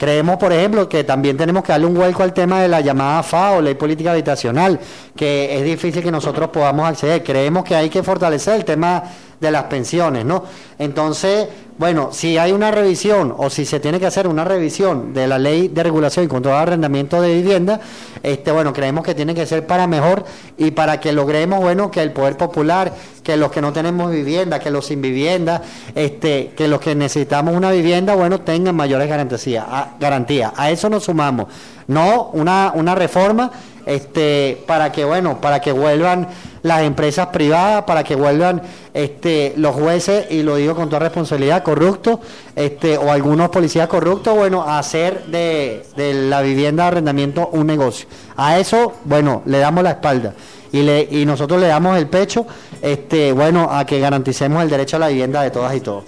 Creemos, 0.04 0.36
por 0.36 0.52
ejemplo, 0.52 0.86
que 0.86 1.02
también 1.02 1.34
tenemos 1.34 1.62
que 1.62 1.72
darle 1.72 1.86
un 1.86 1.94
vuelco 1.94 2.22
al 2.22 2.34
tema 2.34 2.60
de 2.60 2.68
la 2.68 2.82
llamada 2.82 3.22
FAO, 3.22 3.62
Ley 3.62 3.74
Política 3.74 4.12
Habitacional, 4.12 4.78
que 5.16 5.56
es 5.56 5.64
difícil 5.64 6.02
que 6.02 6.10
nosotros 6.10 6.50
podamos 6.50 6.86
acceder. 6.86 7.24
Creemos 7.24 7.64
que 7.64 7.74
hay 7.74 7.88
que 7.88 8.02
fortalecer 8.02 8.56
el 8.56 8.66
tema 8.66 9.02
de 9.40 9.50
las 9.50 9.62
pensiones, 9.62 10.26
¿no? 10.26 10.44
Entonces, 10.78 11.48
bueno, 11.76 12.10
si 12.12 12.38
hay 12.38 12.52
una 12.52 12.70
revisión 12.70 13.34
o 13.36 13.50
si 13.50 13.64
se 13.64 13.80
tiene 13.80 13.98
que 13.98 14.06
hacer 14.06 14.28
una 14.28 14.44
revisión 14.44 15.12
de 15.12 15.26
la 15.26 15.38
ley 15.38 15.66
de 15.66 15.82
regulación 15.82 16.24
y 16.24 16.28
control 16.28 16.54
de 16.54 16.60
arrendamiento 16.60 17.20
de 17.20 17.34
vivienda, 17.34 17.80
este, 18.22 18.52
bueno, 18.52 18.72
creemos 18.72 19.04
que 19.04 19.14
tiene 19.14 19.34
que 19.34 19.44
ser 19.44 19.66
para 19.66 19.88
mejor 19.88 20.24
y 20.56 20.70
para 20.70 21.00
que 21.00 21.12
logremos, 21.12 21.60
bueno, 21.60 21.90
que 21.90 22.00
el 22.00 22.12
poder 22.12 22.36
popular, 22.36 22.94
que 23.24 23.36
los 23.36 23.50
que 23.50 23.60
no 23.60 23.72
tenemos 23.72 24.12
vivienda, 24.12 24.60
que 24.60 24.70
los 24.70 24.86
sin 24.86 25.02
vivienda, 25.02 25.62
este, 25.96 26.52
que 26.56 26.68
los 26.68 26.80
que 26.80 26.94
necesitamos 26.94 27.56
una 27.56 27.72
vivienda, 27.72 28.14
bueno, 28.14 28.40
tengan 28.40 28.76
mayores 28.76 29.08
garantías. 29.08 29.64
A, 29.68 29.96
garantía. 29.98 30.52
a 30.56 30.70
eso 30.70 30.88
nos 30.88 31.04
sumamos, 31.04 31.46
no 31.88 32.30
una, 32.34 32.70
una 32.74 32.94
reforma 32.94 33.50
este, 33.86 34.62
para 34.66 34.90
que, 34.92 35.04
bueno, 35.04 35.40
para 35.40 35.60
que 35.60 35.72
vuelvan 35.72 36.28
las 36.62 36.82
empresas 36.82 37.28
privadas, 37.28 37.84
para 37.84 38.02
que 38.04 38.14
vuelvan 38.14 38.62
este, 38.94 39.52
los 39.56 39.74
jueces, 39.74 40.30
y 40.30 40.42
lo 40.42 40.56
digo 40.56 40.74
con 40.74 40.88
toda 40.88 41.00
responsabilidad, 41.00 41.62
corruptos, 41.62 42.20
este, 42.56 42.96
o 42.96 43.12
algunos 43.12 43.50
policías 43.50 43.86
corruptos, 43.88 44.34
bueno, 44.34 44.62
a 44.62 44.78
hacer 44.78 45.26
de, 45.26 45.84
la 46.28 46.40
vivienda 46.40 46.84
de 46.84 46.88
arrendamiento 46.88 47.50
un 47.52 47.66
negocio. 47.66 48.06
A 48.36 48.58
eso, 48.58 48.94
bueno, 49.04 49.42
le 49.44 49.58
damos 49.58 49.84
la 49.84 49.90
espalda. 49.90 50.34
Y, 50.72 50.82
le, 50.82 51.06
y 51.08 51.24
nosotros 51.24 51.60
le 51.60 51.68
damos 51.68 51.96
el 51.98 52.08
pecho, 52.08 52.46
este, 52.82 53.32
bueno, 53.32 53.68
a 53.70 53.84
que 53.84 54.00
garanticemos 54.00 54.62
el 54.62 54.70
derecho 54.70 54.96
a 54.96 55.00
la 55.00 55.08
vivienda 55.08 55.42
de 55.42 55.50
todas 55.50 55.74
y 55.76 55.80
todos. 55.80 56.04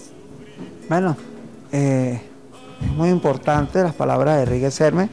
Bueno, 0.88 1.16
eh, 1.70 2.20
es 2.82 2.90
muy 2.92 3.10
importante 3.10 3.82
las 3.82 3.94
palabras 3.94 4.36
de 4.36 4.42
Enrique 4.44 4.70
Serme 4.70 5.08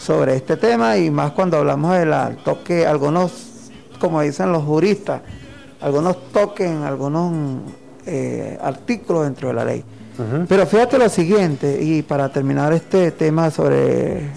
sobre 0.00 0.34
este 0.34 0.56
tema 0.56 0.96
y 0.96 1.10
más 1.10 1.32
cuando 1.32 1.58
hablamos 1.58 1.94
de 1.94 2.06
la 2.06 2.30
toque, 2.42 2.86
algunos, 2.86 3.70
como 4.00 4.22
dicen 4.22 4.50
los 4.50 4.64
juristas, 4.64 5.20
algunos 5.80 6.30
toquen, 6.32 6.84
algunos 6.84 7.60
eh, 8.06 8.58
artículos 8.62 9.24
dentro 9.24 9.48
de 9.48 9.54
la 9.54 9.64
ley. 9.64 9.84
Pero 10.48 10.66
fíjate 10.66 10.98
lo 10.98 11.08
siguiente, 11.08 11.82
y 11.82 12.02
para 12.02 12.28
terminar 12.28 12.74
este 12.74 13.10
tema 13.12 13.50
sobre 13.50 14.28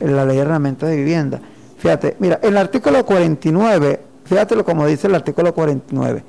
la 0.00 0.24
ley 0.24 0.36
de 0.36 0.42
arrendamiento 0.42 0.86
de 0.86 0.96
vivienda, 0.96 1.40
fíjate, 1.78 2.16
mira, 2.18 2.40
el 2.42 2.56
artículo 2.56 3.06
49, 3.06 4.00
fíjate 4.24 4.64
como 4.64 4.86
dice 4.86 5.06
el 5.06 5.14
artículo 5.14 5.54
49, 5.54 6.24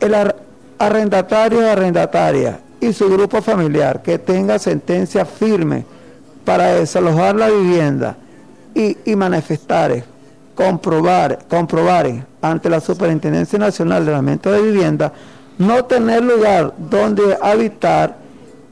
el 0.00 0.34
arrendatario 0.76 1.60
o 1.60 1.70
arrendataria 1.70 2.58
y 2.80 2.92
su 2.92 3.08
grupo 3.08 3.40
familiar 3.40 4.02
que 4.02 4.18
tenga 4.18 4.58
sentencia 4.58 5.24
firme 5.24 5.84
para 6.44 6.74
desalojar 6.74 7.34
la 7.36 7.48
vivienda 7.48 8.16
y, 8.74 8.96
manifestar, 9.16 10.04
comprobar, 10.54 11.38
comprobar 11.48 12.26
ante 12.42 12.68
la 12.68 12.80
Superintendencia 12.80 13.58
Nacional 13.58 14.04
de 14.04 14.12
Arrendamiento 14.12 14.52
de 14.52 14.62
Vivienda 14.62 15.12
no 15.58 15.84
tener 15.84 16.22
lugar 16.22 16.74
donde 16.78 17.36
habitar, 17.40 18.16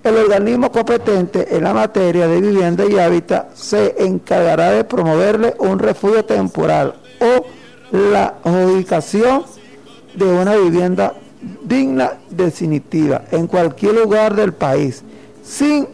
el 0.03 0.17
organismo 0.17 0.73
competente 0.73 1.57
en 1.57 1.63
la 1.63 1.73
materia 1.73 2.27
de 2.27 2.41
vivienda 2.41 2.85
y 2.85 2.99
hábitat 2.99 3.55
se 3.55 3.95
encargará 4.05 4.73
de 4.73 4.83
promoverle 4.83 5.55
un 5.61 5.79
refugio 5.79 6.25
temporal 6.25 6.95
o 7.21 7.47
la 7.97 8.35
adjudicación 8.43 9.45
de 10.15 10.25
una 10.25 10.57
vivienda 10.57 11.15
digna 11.63 12.15
definitiva 12.31 13.23
en 13.31 13.47
cualquier 13.47 13.95
lugar 13.95 14.35
del 14.35 14.53
país, 14.53 15.05
sin 15.45 15.87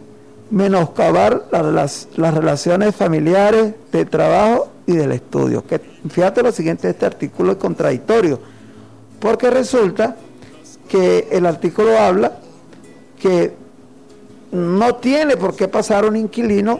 menoscabar 0.51 1.45
las, 1.51 2.07
las 2.15 2.33
relaciones 2.33 2.95
familiares, 2.95 3.73
de 3.91 4.05
trabajo 4.05 4.69
y 4.85 4.93
del 4.93 5.11
estudio. 5.11 5.65
Que, 5.65 5.79
fíjate 6.09 6.41
lo 6.41 6.51
siguiente, 6.51 6.89
este 6.89 7.05
artículo 7.05 7.51
es 7.53 7.57
contradictorio, 7.57 8.39
porque 9.19 9.49
resulta 9.49 10.15
que 10.87 11.27
el 11.31 11.45
artículo 11.45 11.97
habla 11.97 12.39
que 13.19 13.53
no 14.51 14.95
tiene 14.95 15.37
por 15.37 15.55
qué 15.55 15.67
pasar 15.67 16.05
un 16.05 16.15
inquilino 16.15 16.79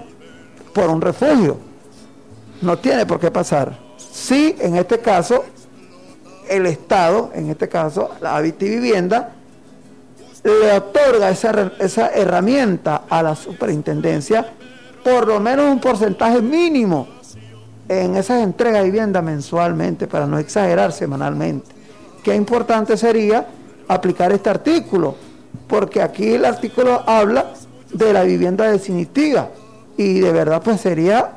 por 0.73 0.89
un 0.89 1.01
refugio, 1.01 1.57
no 2.61 2.77
tiene 2.79 3.05
por 3.05 3.19
qué 3.19 3.29
pasar. 3.29 3.77
si 3.97 4.55
en 4.59 4.75
este 4.75 4.99
caso 4.99 5.45
el 6.49 6.65
Estado, 6.65 7.31
en 7.35 7.49
este 7.49 7.69
caso 7.69 8.09
la 8.21 8.41
Vivienda, 8.41 9.35
le 10.43 10.71
otorga 10.73 11.29
esa, 11.29 11.71
esa 11.79 12.09
herramienta 12.09 13.03
a 13.09 13.21
la 13.23 13.35
superintendencia, 13.35 14.45
por 15.03 15.27
lo 15.27 15.39
menos 15.39 15.71
un 15.71 15.79
porcentaje 15.79 16.41
mínimo 16.41 17.07
en 17.87 18.15
esas 18.15 18.43
entregas 18.43 18.81
de 18.81 18.91
vivienda 18.91 19.21
mensualmente, 19.21 20.07
para 20.07 20.27
no 20.27 20.37
exagerar 20.37 20.91
semanalmente. 20.91 21.67
Qué 22.23 22.35
importante 22.35 22.95
sería 22.97 23.47
aplicar 23.87 24.31
este 24.31 24.49
artículo, 24.49 25.15
porque 25.67 26.01
aquí 26.01 26.33
el 26.33 26.45
artículo 26.45 27.03
habla 27.07 27.53
de 27.91 28.13
la 28.13 28.23
vivienda 28.23 28.69
definitiva 28.69 29.49
y 29.97 30.19
de 30.19 30.31
verdad 30.31 30.61
pues 30.63 30.79
sería 30.79 31.31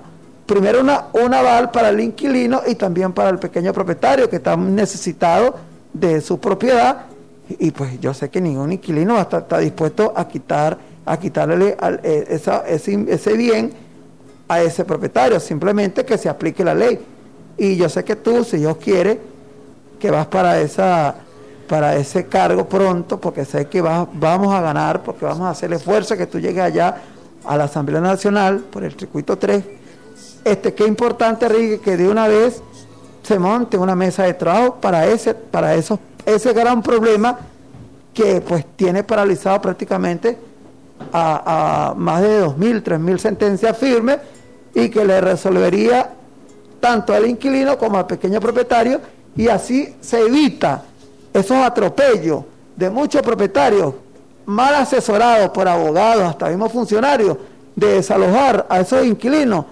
primero 0.46 0.80
una, 0.80 1.06
un 1.14 1.32
aval 1.32 1.70
para 1.70 1.88
el 1.88 2.00
inquilino 2.00 2.60
y 2.66 2.74
también 2.74 3.12
para 3.12 3.30
el 3.30 3.38
pequeño 3.38 3.72
propietario 3.72 4.28
que 4.28 4.36
está 4.36 4.54
necesitado 4.56 5.56
de 5.94 6.20
su 6.20 6.38
propiedad 6.38 7.06
y, 7.48 7.70
pues 7.72 8.00
yo 8.00 8.14
sé 8.14 8.30
que 8.30 8.40
ningún 8.40 8.72
inquilino 8.72 9.14
va 9.14 9.22
estar, 9.22 9.42
está 9.42 9.58
dispuesto 9.58 10.12
a 10.14 10.26
quitar 10.28 10.78
a 11.04 11.16
quitarle 11.18 11.76
eh, 12.02 12.26
ese, 12.28 13.04
ese 13.08 13.36
bien 13.36 13.72
a 14.48 14.60
ese 14.60 14.84
propietario, 14.84 15.40
simplemente 15.40 16.04
que 16.04 16.16
se 16.16 16.28
aplique 16.28 16.64
la 16.64 16.74
ley. 16.74 16.98
Y 17.56 17.76
yo 17.76 17.88
sé 17.88 18.04
que 18.04 18.16
tú, 18.16 18.44
si 18.44 18.58
Dios 18.58 18.76
quiere, 18.76 19.18
que 19.98 20.10
vas 20.10 20.26
para 20.26 20.60
esa 20.60 21.14
para 21.68 21.96
ese 21.96 22.26
cargo 22.26 22.68
pronto, 22.68 23.18
porque 23.18 23.46
sé 23.46 23.66
que 23.66 23.80
vamos 23.80 24.54
a 24.54 24.60
ganar, 24.60 25.02
porque 25.02 25.24
vamos 25.24 25.46
a 25.46 25.50
hacer 25.50 25.72
esfuerzo 25.72 26.16
que 26.18 26.26
tú 26.26 26.38
llegues 26.38 26.62
allá 26.62 26.96
a 27.46 27.56
la 27.56 27.64
Asamblea 27.64 28.00
Nacional 28.00 28.58
por 28.58 28.84
el 28.84 28.92
circuito 28.92 29.38
3. 29.38 29.64
Este, 30.44 30.74
qué 30.74 30.86
importante, 30.86 31.48
Rigue, 31.48 31.80
que 31.80 31.96
de 31.96 32.08
una 32.08 32.28
vez 32.28 32.62
se 33.22 33.38
monte 33.38 33.78
una 33.78 33.94
mesa 33.94 34.24
de 34.24 34.34
trabajo 34.34 34.74
para 34.82 35.06
ese, 35.06 35.34
para 35.34 35.74
eso, 35.74 35.98
ese 36.26 36.52
gran 36.52 36.82
problema 36.82 37.38
que 38.14 38.40
pues 38.40 38.64
tiene 38.76 39.02
paralizado 39.04 39.60
prácticamente 39.60 40.38
a, 41.12 41.94
más 41.96 42.22
de 42.22 42.44
2.000, 42.44 42.82
3.000 42.82 43.18
sentencias 43.18 43.76
firmes 43.76 44.18
y 44.74 44.88
que 44.88 45.04
le 45.04 45.20
resolvería 45.20 46.10
tanto 46.80 47.14
al 47.14 47.26
inquilino 47.26 47.78
como 47.78 47.98
al 47.98 48.06
pequeño 48.06 48.40
propietario 48.40 49.00
y 49.36 49.48
así 49.48 49.96
se 50.00 50.20
evita 50.20 50.82
esos 51.32 51.56
atropellos 51.56 52.44
de 52.76 52.90
muchos 52.90 53.22
propietarios 53.22 53.94
mal 54.46 54.74
asesorados 54.74 55.50
por 55.50 55.68
abogados, 55.68 56.24
hasta 56.24 56.48
mismos 56.48 56.72
funcionarios, 56.72 57.36
de 57.76 57.94
desalojar 57.94 58.66
a 58.68 58.80
esos 58.80 59.04
inquilinos 59.04 59.64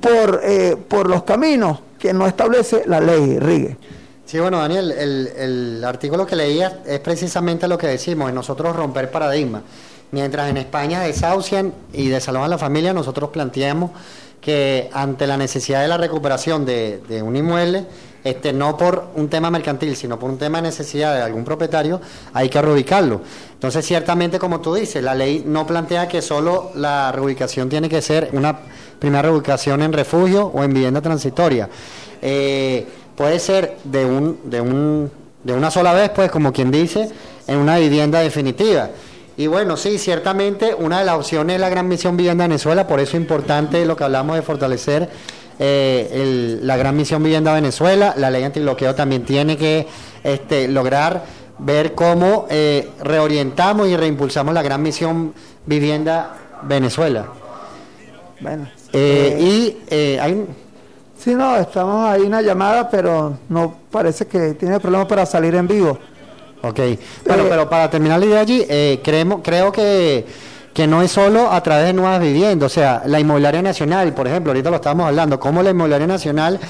por, 0.00 0.40
eh, 0.42 0.76
por 0.88 1.08
los 1.08 1.22
caminos 1.22 1.80
que 1.98 2.12
no 2.12 2.26
establece 2.26 2.82
la 2.86 3.00
ley, 3.00 3.38
Rigue. 3.38 3.76
Sí, 4.26 4.40
bueno, 4.40 4.58
Daniel, 4.58 4.90
el, 4.90 5.84
artículo 5.84 6.26
que 6.26 6.34
leía 6.34 6.80
es 6.84 6.98
precisamente 6.98 7.68
lo 7.68 7.78
que 7.78 7.86
decimos, 7.86 8.28
en 8.28 8.34
nosotros 8.34 8.74
romper 8.74 9.08
paradigmas. 9.08 9.62
Mientras 10.10 10.50
en 10.50 10.56
España 10.56 11.00
desahucian 11.00 11.72
y 11.92 12.08
desalojan 12.08 12.50
la 12.50 12.58
familia, 12.58 12.92
nosotros 12.92 13.30
planteamos 13.30 13.92
que 14.40 14.90
ante 14.92 15.28
la 15.28 15.36
necesidad 15.36 15.80
de 15.82 15.86
la 15.86 15.96
recuperación 15.96 16.66
de, 16.66 17.22
un 17.24 17.36
inmueble, 17.36 17.86
este, 18.24 18.52
no 18.52 18.76
por 18.76 19.10
un 19.14 19.28
tema 19.28 19.48
mercantil, 19.48 19.94
sino 19.94 20.18
por 20.18 20.28
un 20.28 20.38
tema 20.38 20.58
de 20.58 20.62
necesidad 20.62 21.14
de 21.14 21.22
algún 21.22 21.44
propietario, 21.44 22.00
hay 22.34 22.48
que 22.48 22.60
reubicarlo. 22.60 23.20
Entonces, 23.52 23.86
ciertamente, 23.86 24.40
como 24.40 24.60
tú 24.60 24.74
dices, 24.74 25.04
la 25.04 25.14
ley 25.14 25.44
no 25.46 25.64
plantea 25.68 26.08
que 26.08 26.20
solo 26.20 26.72
la 26.74 27.12
reubicación 27.12 27.68
tiene 27.68 27.88
que 27.88 28.02
ser 28.02 28.30
una 28.32 28.58
primera 28.98 29.22
reubicación 29.22 29.82
en 29.82 29.92
refugio 29.92 30.46
o 30.46 30.64
en 30.64 30.74
vivienda 30.74 31.00
transitoria. 31.00 31.68
Eh, 32.20 32.86
puede 33.16 33.38
ser 33.38 33.76
de, 33.84 34.04
un, 34.04 34.38
de, 34.44 34.60
un, 34.60 35.10
de 35.42 35.52
una 35.52 35.70
sola 35.70 35.92
vez, 35.92 36.10
pues, 36.10 36.30
como 36.30 36.52
quien 36.52 36.70
dice, 36.70 37.08
en 37.46 37.58
una 37.58 37.78
vivienda 37.78 38.20
definitiva. 38.20 38.90
Y 39.38 39.48
bueno, 39.48 39.76
sí, 39.76 39.98
ciertamente 39.98 40.74
una 40.74 41.00
de 41.00 41.04
las 41.04 41.16
opciones 41.16 41.56
es 41.56 41.60
la 41.60 41.68
Gran 41.68 41.88
Misión 41.88 42.16
Vivienda 42.16 42.44
Venezuela, 42.44 42.86
por 42.86 43.00
eso 43.00 43.16
es 43.16 43.20
importante 43.20 43.84
lo 43.84 43.96
que 43.96 44.04
hablamos 44.04 44.36
de 44.36 44.42
fortalecer 44.42 45.10
eh, 45.58 46.58
la 46.62 46.76
Gran 46.76 46.96
Misión 46.96 47.22
Vivienda 47.22 47.52
Venezuela. 47.52 48.14
La 48.16 48.30
ley 48.30 48.44
antibloqueo 48.44 48.94
también 48.94 49.24
tiene 49.24 49.56
que 49.56 49.86
este, 50.24 50.68
lograr 50.68 51.24
ver 51.58 51.94
cómo 51.94 52.46
eh, 52.50 52.88
reorientamos 53.02 53.88
y 53.88 53.96
reimpulsamos 53.96 54.54
la 54.54 54.62
Gran 54.62 54.82
Misión 54.82 55.34
Vivienda 55.66 56.36
Venezuela. 56.62 57.26
Bueno. 58.40 58.68
Eh, 58.92 59.76
y 59.90 59.94
hay... 60.18 60.46
Sí, 61.26 61.34
no, 61.34 61.56
estamos 61.56 62.08
ahí 62.08 62.20
una 62.20 62.40
llamada, 62.40 62.88
pero 62.88 63.36
no 63.48 63.74
parece 63.90 64.28
que 64.28 64.54
tiene 64.54 64.78
problemas 64.78 65.08
para 65.08 65.26
salir 65.26 65.56
en 65.56 65.66
vivo. 65.66 65.98
Ok, 66.62 66.78
bueno, 67.26 67.42
eh, 67.42 67.46
pero 67.48 67.68
para 67.68 67.90
terminar 67.90 68.20
la 68.20 68.26
idea 68.26 68.40
allí, 68.42 68.64
eh, 68.68 69.00
creemos, 69.02 69.40
creo 69.42 69.72
que, 69.72 70.24
que 70.72 70.86
no 70.86 71.02
es 71.02 71.10
solo 71.10 71.50
a 71.50 71.60
través 71.64 71.86
de 71.86 71.94
nuevas 71.94 72.20
viviendas, 72.20 72.70
o 72.70 72.72
sea, 72.72 73.02
la 73.06 73.18
inmobiliaria 73.18 73.60
nacional, 73.60 74.14
por 74.14 74.28
ejemplo, 74.28 74.52
ahorita 74.52 74.70
lo 74.70 74.76
estamos 74.76 75.04
hablando, 75.04 75.40
como 75.40 75.64
la 75.64 75.70
inmobiliaria 75.70 76.06
nacional, 76.06 76.60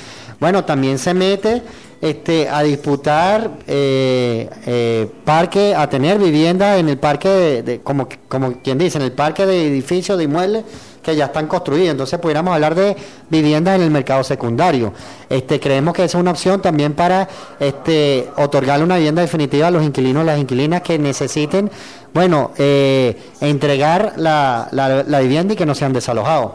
bueno, 0.41 0.65
también 0.65 0.99
se 0.99 1.13
mete 1.13 1.63
este, 2.01 2.49
a 2.49 2.63
disputar 2.63 3.51
eh, 3.67 4.49
eh, 4.65 5.07
parque, 5.27 5.75
a 5.75 5.87
tener 5.91 6.19
vivienda 6.19 6.79
en 6.79 6.89
el 6.89 6.97
parque, 6.97 7.63
de, 7.63 7.81
como, 7.81 8.09
como 8.27 8.55
quien 8.63 8.79
dice, 8.79 8.97
en 8.97 9.05
el 9.05 9.13
parque 9.13 9.45
de 9.45 9.67
edificios, 9.67 10.17
de 10.17 10.25
inmuebles 10.25 10.65
que 11.07 11.15
ya 11.17 11.27
están 11.27 11.47
construidos. 11.47 11.91
Entonces 11.91 12.19
pudiéramos 12.19 12.53
hablar 12.53 12.75
de 12.75 12.97
viviendas 13.31 13.77
en 13.77 13.83
el 13.83 13.91
mercado 13.93 14.25
secundario. 14.25 14.93
Este, 15.31 15.61
creemos 15.61 15.95
que 15.95 16.05
esa 16.05 16.19
es 16.19 16.21
una 16.21 16.33
opción 16.33 16.61
también 16.61 16.95
para 16.95 17.29
este, 17.61 18.29
otorgarle 18.37 18.85
una 18.85 18.97
vivienda 18.97 19.23
definitiva 19.23 19.69
a 19.69 19.71
los 19.71 19.85
inquilinos, 19.85 20.27
las 20.27 20.39
inquilinas 20.39 20.83
que 20.83 20.99
necesiten, 20.99 21.71
bueno, 22.13 22.51
eh, 22.59 23.17
entregar 23.41 24.15
la, 24.17 24.69
la, 24.73 25.21
vivienda 25.21 25.55
y 25.55 25.57
que 25.57 25.65
no 25.65 25.75
sean 25.75 25.93
desalojados. 25.93 26.53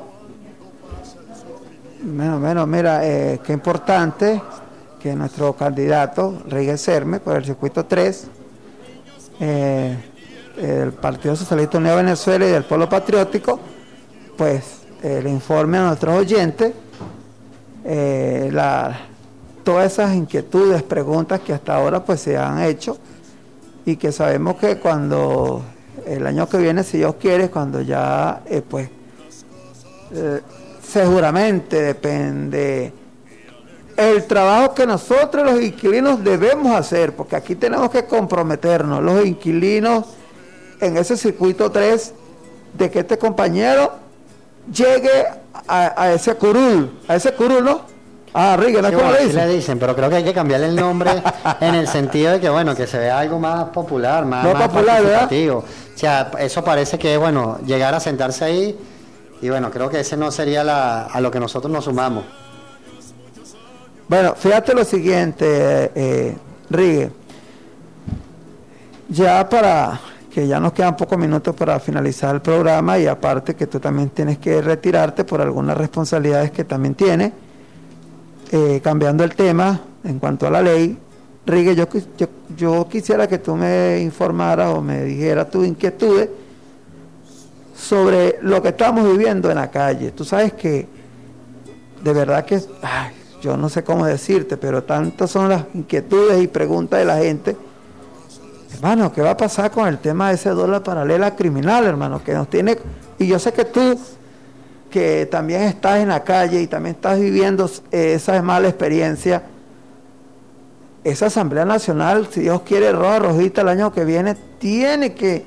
Bueno, 2.03 2.39
bueno, 2.39 2.67
mira, 2.67 3.07
eh, 3.07 3.39
qué 3.45 3.53
importante 3.53 4.41
que 5.01 5.15
nuestro 5.15 5.53
candidato, 5.53 6.41
Rigue 6.47 6.77
Serme, 6.77 7.19
por 7.19 7.37
el 7.37 7.45
circuito 7.45 7.85
3, 7.85 8.27
eh, 9.39 9.97
el 10.57 10.91
Partido 10.91 11.35
Socialista 11.35 11.77
Unido 11.77 11.95
Venezuela 11.95 12.45
y 12.45 12.49
del 12.49 12.63
Pueblo 12.63 12.89
Patriótico, 12.89 13.59
pues 14.41 14.63
el 15.03 15.27
informe 15.27 15.77
a 15.77 15.83
nuestros 15.83 16.17
oyentes 16.17 16.73
eh, 17.85 18.51
todas 19.63 19.93
esas 19.93 20.15
inquietudes, 20.15 20.81
preguntas 20.81 21.41
que 21.41 21.53
hasta 21.53 21.75
ahora 21.75 22.03
pues 22.03 22.21
se 22.21 22.35
han 22.35 22.59
hecho 22.59 22.97
y 23.85 23.97
que 23.97 24.11
sabemos 24.11 24.55
que 24.55 24.79
cuando 24.79 25.61
el 26.07 26.25
año 26.25 26.49
que 26.49 26.57
viene, 26.57 26.83
si 26.83 26.97
Dios 26.97 27.17
quiere, 27.21 27.51
cuando 27.51 27.81
ya 27.81 28.41
eh, 28.47 28.63
pues 28.67 28.89
eh, 30.11 30.41
seguramente 30.83 31.79
depende 31.79 32.91
el 33.95 34.25
trabajo 34.25 34.73
que 34.73 34.87
nosotros 34.87 35.45
los 35.45 35.61
inquilinos 35.61 36.23
debemos 36.23 36.75
hacer, 36.75 37.15
porque 37.15 37.35
aquí 37.35 37.53
tenemos 37.53 37.91
que 37.91 38.05
comprometernos, 38.05 39.03
los 39.03 39.23
inquilinos 39.23 40.05
en 40.79 40.97
ese 40.97 41.15
circuito 41.15 41.71
3, 41.71 42.13
de 42.73 42.89
que 42.89 43.01
este 43.01 43.19
compañero 43.19 44.00
llegue 44.73 45.25
a, 45.67 46.11
ese 46.13 46.35
curul, 46.35 46.99
a 47.07 47.15
ese 47.15 47.33
curul, 47.33 47.63
¿no? 47.63 47.81
Ah, 48.33 48.55
Rigue, 48.57 48.81
¿no 48.81 48.87
es 48.87 48.95
como 48.95 49.11
le 49.11 49.25
dicen? 49.25 49.47
le 49.47 49.53
dicen, 49.53 49.79
pero 49.79 49.93
creo 49.93 50.09
que 50.09 50.15
hay 50.15 50.23
que 50.23 50.33
cambiarle 50.33 50.67
el 50.67 50.75
nombre 50.75 51.11
en 51.59 51.75
el 51.75 51.87
sentido 51.87 52.31
de 52.31 52.39
que, 52.39 52.49
bueno, 52.49 52.75
que 52.75 52.87
se 52.87 52.97
vea 52.97 53.19
algo 53.19 53.39
más 53.39 53.65
popular, 53.69 54.25
más, 54.25 54.45
no 54.45 54.53
popular, 54.53 55.01
participativo. 55.01 55.57
O 55.59 55.97
sea, 55.97 56.31
eso 56.39 56.63
parece 56.63 56.97
que, 56.97 57.17
bueno, 57.17 57.59
llegar 57.65 57.93
a 57.93 57.99
sentarse 57.99 58.45
ahí 58.45 58.79
y, 59.41 59.49
bueno, 59.49 59.69
creo 59.69 59.89
que 59.89 59.99
ese 59.99 60.15
no 60.15 60.31
sería 60.31 60.63
la, 60.63 61.03
a 61.03 61.19
lo 61.19 61.29
que 61.29 61.39
nosotros 61.39 61.71
nos 61.71 61.83
sumamos. 61.85 62.23
Bueno, 64.07 64.33
fíjate 64.35 64.73
lo 64.73 64.85
siguiente, 64.85 65.91
eh, 65.93 66.37
Rigue. 66.69 67.11
Ya 69.09 69.47
para 69.49 69.99
que 70.31 70.47
ya 70.47 70.59
nos 70.59 70.71
quedan 70.71 70.95
pocos 70.95 71.17
minutos 71.17 71.53
para 71.55 71.79
finalizar 71.79 72.33
el 72.33 72.41
programa 72.41 72.97
y 72.97 73.05
aparte 73.05 73.53
que 73.53 73.67
tú 73.67 73.79
también 73.79 74.09
tienes 74.09 74.37
que 74.37 74.61
retirarte 74.61 75.25
por 75.25 75.41
algunas 75.41 75.77
responsabilidades 75.77 76.51
que 76.51 76.63
también 76.63 76.95
tienes. 76.95 77.33
Eh, 78.53 78.81
cambiando 78.83 79.23
el 79.23 79.35
tema 79.35 79.79
en 80.03 80.19
cuanto 80.19 80.47
a 80.47 80.49
la 80.49 80.61
ley, 80.61 80.97
Rigue, 81.45 81.75
yo, 81.75 81.87
yo, 82.55 82.87
quisiera 82.87 83.27
que 83.27 83.39
tú 83.39 83.55
me 83.55 83.99
informaras 83.99 84.75
o 84.75 84.81
me 84.81 85.03
dijeras 85.03 85.49
tus 85.49 85.65
inquietudes 85.65 86.29
sobre 87.75 88.37
lo 88.41 88.61
que 88.61 88.69
estamos 88.69 89.09
viviendo 89.09 89.49
en 89.49 89.55
la 89.55 89.71
calle. 89.71 90.11
Tú 90.11 90.23
sabes 90.23 90.53
que 90.53 90.87
de 92.03 92.13
verdad 92.13 92.45
que, 92.45 92.61
yo 93.41 93.57
no 93.57 93.69
sé 93.69 93.83
cómo 93.83 94.05
decirte, 94.05 94.55
pero 94.55 94.83
tantas 94.83 95.31
son 95.31 95.49
las 95.49 95.65
inquietudes 95.73 96.43
y 96.43 96.47
preguntas 96.47 96.99
de 96.99 97.05
la 97.05 97.17
gente 97.17 97.57
Hermano, 98.73 99.11
¿qué 99.13 99.21
va 99.21 99.31
a 99.31 99.37
pasar 99.37 99.71
con 99.71 99.87
el 99.87 99.99
tema 99.99 100.29
de 100.29 100.35
ese 100.35 100.49
dólar 100.49 100.83
paralela 100.83 101.35
criminal, 101.35 101.85
hermano? 101.85 102.23
Que 102.23 102.33
nos 102.33 102.49
tiene. 102.49 102.77
Y 103.19 103.27
yo 103.27 103.37
sé 103.39 103.53
que 103.53 103.65
tú 103.65 103.99
que 104.89 105.25
también 105.25 105.61
estás 105.63 105.99
en 105.99 106.09
la 106.09 106.23
calle 106.23 106.61
y 106.61 106.67
también 106.67 106.95
estás 106.95 107.19
viviendo 107.19 107.69
esa 107.91 108.41
mala 108.41 108.67
experiencia, 108.67 109.43
esa 111.03 111.27
Asamblea 111.27 111.65
Nacional, 111.65 112.27
si 112.29 112.41
Dios 112.41 112.61
quiere, 112.61 112.91
roja, 112.91 113.19
rojita 113.19 113.61
el 113.61 113.69
año 113.69 113.93
que 113.93 114.03
viene, 114.03 114.35
tiene 114.59 115.13
que 115.13 115.45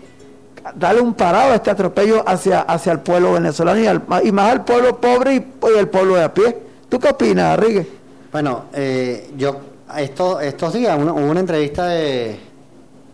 darle 0.74 1.02
un 1.02 1.14
parado 1.14 1.52
a 1.52 1.56
este 1.56 1.70
atropello 1.70 2.26
hacia, 2.26 2.62
hacia 2.62 2.92
el 2.92 3.00
pueblo 3.00 3.34
venezolano 3.34 3.80
y, 4.22 4.32
más 4.32 4.52
al 4.52 4.64
pueblo 4.64 4.98
pobre 4.98 5.34
y, 5.34 5.78
el 5.78 5.88
pueblo 5.88 6.16
de 6.16 6.24
a 6.24 6.32
pie. 6.32 6.58
¿Tú 6.88 6.98
qué 6.98 7.08
opinas, 7.08 7.58
Rigue? 7.58 7.86
Bueno, 8.32 8.64
eh, 8.72 9.30
yo 9.36 9.60
esto, 9.96 10.40
estos 10.40 10.72
días 10.72 10.98
hubo 10.98 11.12
una 11.14 11.40
entrevista 11.40 11.86
de, 11.86 12.40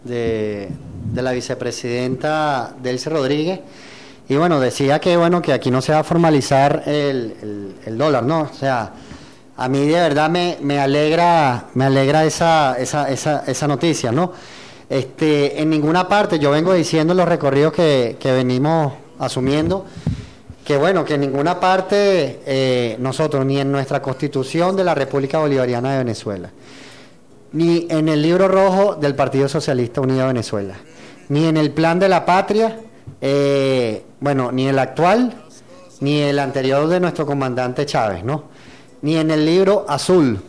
de, 0.05 0.69
la 1.15 1.33
vicepresidenta 1.33 2.75
Delce 2.83 3.11
Rodríguez 3.11 3.61
y 4.29 4.37
bueno, 4.37 4.61
decía 4.61 5.01
que 5.01 5.17
bueno 5.17 5.43
que 5.43 5.53
aquí 5.53 5.71
no 5.71 5.83
se 5.83 5.93
va 5.93 5.99
a 6.01 6.05
formalizar 6.05 6.85
el, 6.87 7.75
el, 7.85 7.99
dólar, 7.99 8.23
¿no? 8.23 8.43
O 8.43 8.55
sea, 8.55 8.93
a 9.57 9.69
mí 9.69 9.87
de 9.87 10.01
verdad 10.01 10.31
me, 10.31 10.57
me 10.63 10.79
alegra, 10.79 11.67
me 11.75 11.85
alegra 11.85 12.25
esa, 12.25 12.77
esa, 12.79 13.11
esa, 13.11 13.43
esa 13.47 13.67
noticia, 13.67 14.13
¿no? 14.13 14.33
Este, 14.91 15.63
en 15.63 15.71
ninguna 15.71 16.09
parte, 16.09 16.41
yo 16.41 16.51
vengo 16.51 16.73
diciendo 16.73 17.15
los 17.15 17.29
recorridos 17.29 17.73
que, 17.73 18.17
venimos 18.25 18.93
asumiendo, 19.21 19.85
que 20.65 20.77
bueno, 20.77 21.05
que 21.05 21.15
en 21.15 21.21
ninguna 21.21 21.61
parte 21.61 22.41
eh, 22.45 22.97
nosotros, 22.99 23.47
ni 23.47 23.61
en 23.61 23.71
nuestra 23.71 24.03
constitución 24.03 24.75
de 24.75 24.83
la 24.83 24.97
República 24.97 25.39
Bolivariana 25.39 25.93
de 25.93 25.99
Venezuela, 25.99 26.51
ni 27.53 27.87
en 27.91 28.09
el 28.09 28.23
libro 28.23 28.49
rojo 28.49 28.95
del 28.95 29.15
Partido 29.15 29.49
Socialista 29.49 30.01
Unido 30.01 30.21
de 30.21 30.27
Venezuela, 30.27 30.75
ni 31.29 31.47
en 31.47 31.57
el 31.57 31.71
plan 31.73 31.99
de 31.99 32.09
la 32.09 32.25
patria, 32.25 32.79
eh, 33.21 34.05
bueno, 34.21 34.53
ni 34.53 34.69
el 34.69 34.79
actual, 34.79 35.35
ni 36.01 36.21
el 36.21 36.39
anterior 36.39 36.89
de 36.89 37.01
nuestro 37.01 37.27
comandante 37.27 37.87
Chávez, 37.87 38.25
¿no? 38.25 38.45
Ni 39.03 39.17
en 39.17 39.31
el 39.31 39.45
libro 39.45 39.87
azul 39.89 40.41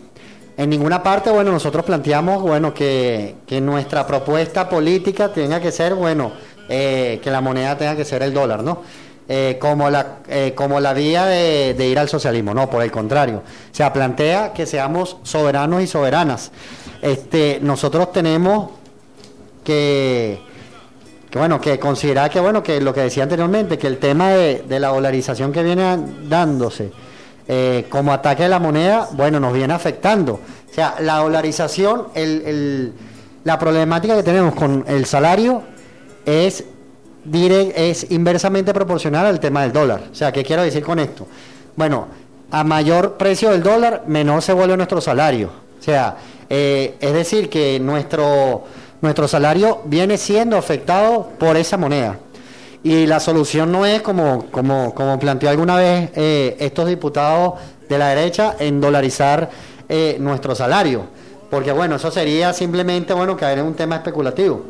en 0.62 0.70
ninguna 0.70 1.02
parte, 1.02 1.32
bueno, 1.32 1.52
nosotros 1.52 1.84
planteamos, 1.86 2.42
bueno, 2.42 2.72
que, 2.72 3.36
nuestra 3.62 4.06
propuesta 4.06 4.70
política 4.70 5.34
tenga 5.34 5.60
que 5.60 5.72
ser, 5.72 5.96
bueno, 5.96 6.34
eh, 6.70 7.20
que 7.24 7.32
la 7.32 7.42
moneda 7.42 7.78
tenga 7.78 7.96
que 7.96 8.06
ser 8.06 8.22
el 8.22 8.32
dólar, 8.32 8.64
¿no? 8.64 8.84
Eh, 9.28 9.58
como, 9.60 9.90
la, 9.90 10.18
eh, 10.28 10.54
como 10.54 10.80
la 10.80 10.94
vía 10.94 11.26
de, 11.26 11.88
ir 11.88 11.98
al 11.98 12.10
socialismo, 12.10 12.54
no, 12.54 12.70
por 12.70 12.84
el 12.84 12.92
contrario. 12.92 13.38
O 13.38 13.76
sea, 13.76 13.94
plantea 13.94 14.54
que 14.54 14.66
seamos 14.66 15.18
soberanos 15.24 15.82
y 15.82 15.88
soberanas. 15.88 16.52
Este, 17.02 17.60
nosotros 17.62 18.12
tenemos 18.12 18.70
que, 19.64 20.40
bueno, 21.34 21.60
que 21.60 21.80
considerar 21.80 22.30
que, 22.30 22.40
bueno, 22.40 22.62
que 22.62 22.80
lo 22.82 22.94
que 22.94 23.02
decía 23.02 23.24
anteriormente, 23.24 23.78
que 23.78 23.88
el 23.88 23.98
tema 23.98 24.30
de, 24.30 24.64
de 24.68 24.80
la 24.80 24.90
dolarización 24.90 25.52
que 25.52 25.64
viene 25.64 25.98
dándose, 26.28 26.92
eh, 27.48 27.88
como 27.90 28.14
ataque 28.14 28.46
a 28.46 28.48
la 28.48 28.60
moneda, 28.60 29.10
bueno, 29.12 29.40
nos 29.40 29.54
viene 29.54 29.74
afectando. 29.74 30.34
O 30.70 30.74
sea, 30.74 30.96
la 31.02 31.18
dolarización, 31.18 32.08
el, 32.14 32.94
la 33.44 33.60
problemática 33.60 34.16
que 34.16 34.24
tenemos 34.24 34.56
con 34.56 34.86
el 34.88 35.06
salario 35.06 35.64
es, 36.26 36.64
es 37.34 38.12
inversamente 38.12 38.74
proporcional 38.74 39.26
al 39.26 39.40
tema 39.40 39.64
del 39.64 39.74
dólar. 39.74 40.04
O 40.12 40.16
sea, 40.16 40.32
¿qué 40.32 40.46
quiero 40.46 40.62
decir 40.62 40.84
con 40.84 41.00
esto? 41.00 41.28
Bueno, 41.76 42.08
a 42.52 42.64
mayor 42.64 43.18
precio 43.18 43.50
del 43.50 43.64
dólar, 43.64 44.04
menor 44.08 44.42
se 44.42 44.54
vuelve 44.54 44.78
nuestro 44.78 45.02
salario. 45.02 45.50
O 45.82 45.84
sea, 45.84 46.16
eh, 46.48 46.96
es 47.00 47.14
decir, 47.14 47.50
que 47.50 47.80
nuestro, 47.80 48.66
nuestro 49.02 49.28
salario 49.28 49.82
viene 49.86 50.16
siendo 50.16 50.56
afectado 50.56 51.30
por 51.40 51.58
esa 51.58 51.76
moneda. 51.76 52.20
Y 52.84 53.08
la 53.08 53.20
solución 53.20 53.72
no 53.72 53.84
es, 53.88 54.04
como, 54.04 54.46
como, 54.52 54.94
como 54.94 55.18
planteó 55.18 55.50
alguna 55.50 55.78
vez 55.78 56.12
eh, 56.14 56.56
estos 56.60 56.88
diputados 56.88 57.54
de 57.90 57.98
la 57.98 58.10
derecha, 58.10 58.58
en 58.60 58.80
dolarizar 58.80 59.50
eh, 59.90 60.18
nuestro 60.20 60.54
salario. 60.54 61.06
Porque 61.50 61.72
bueno, 61.72 61.96
eso 61.96 62.12
sería 62.12 62.54
simplemente 62.54 63.14
bueno 63.14 63.36
caer 63.36 63.58
en 63.58 63.66
un 63.66 63.74
tema 63.74 63.96
especulativo. 63.96 64.64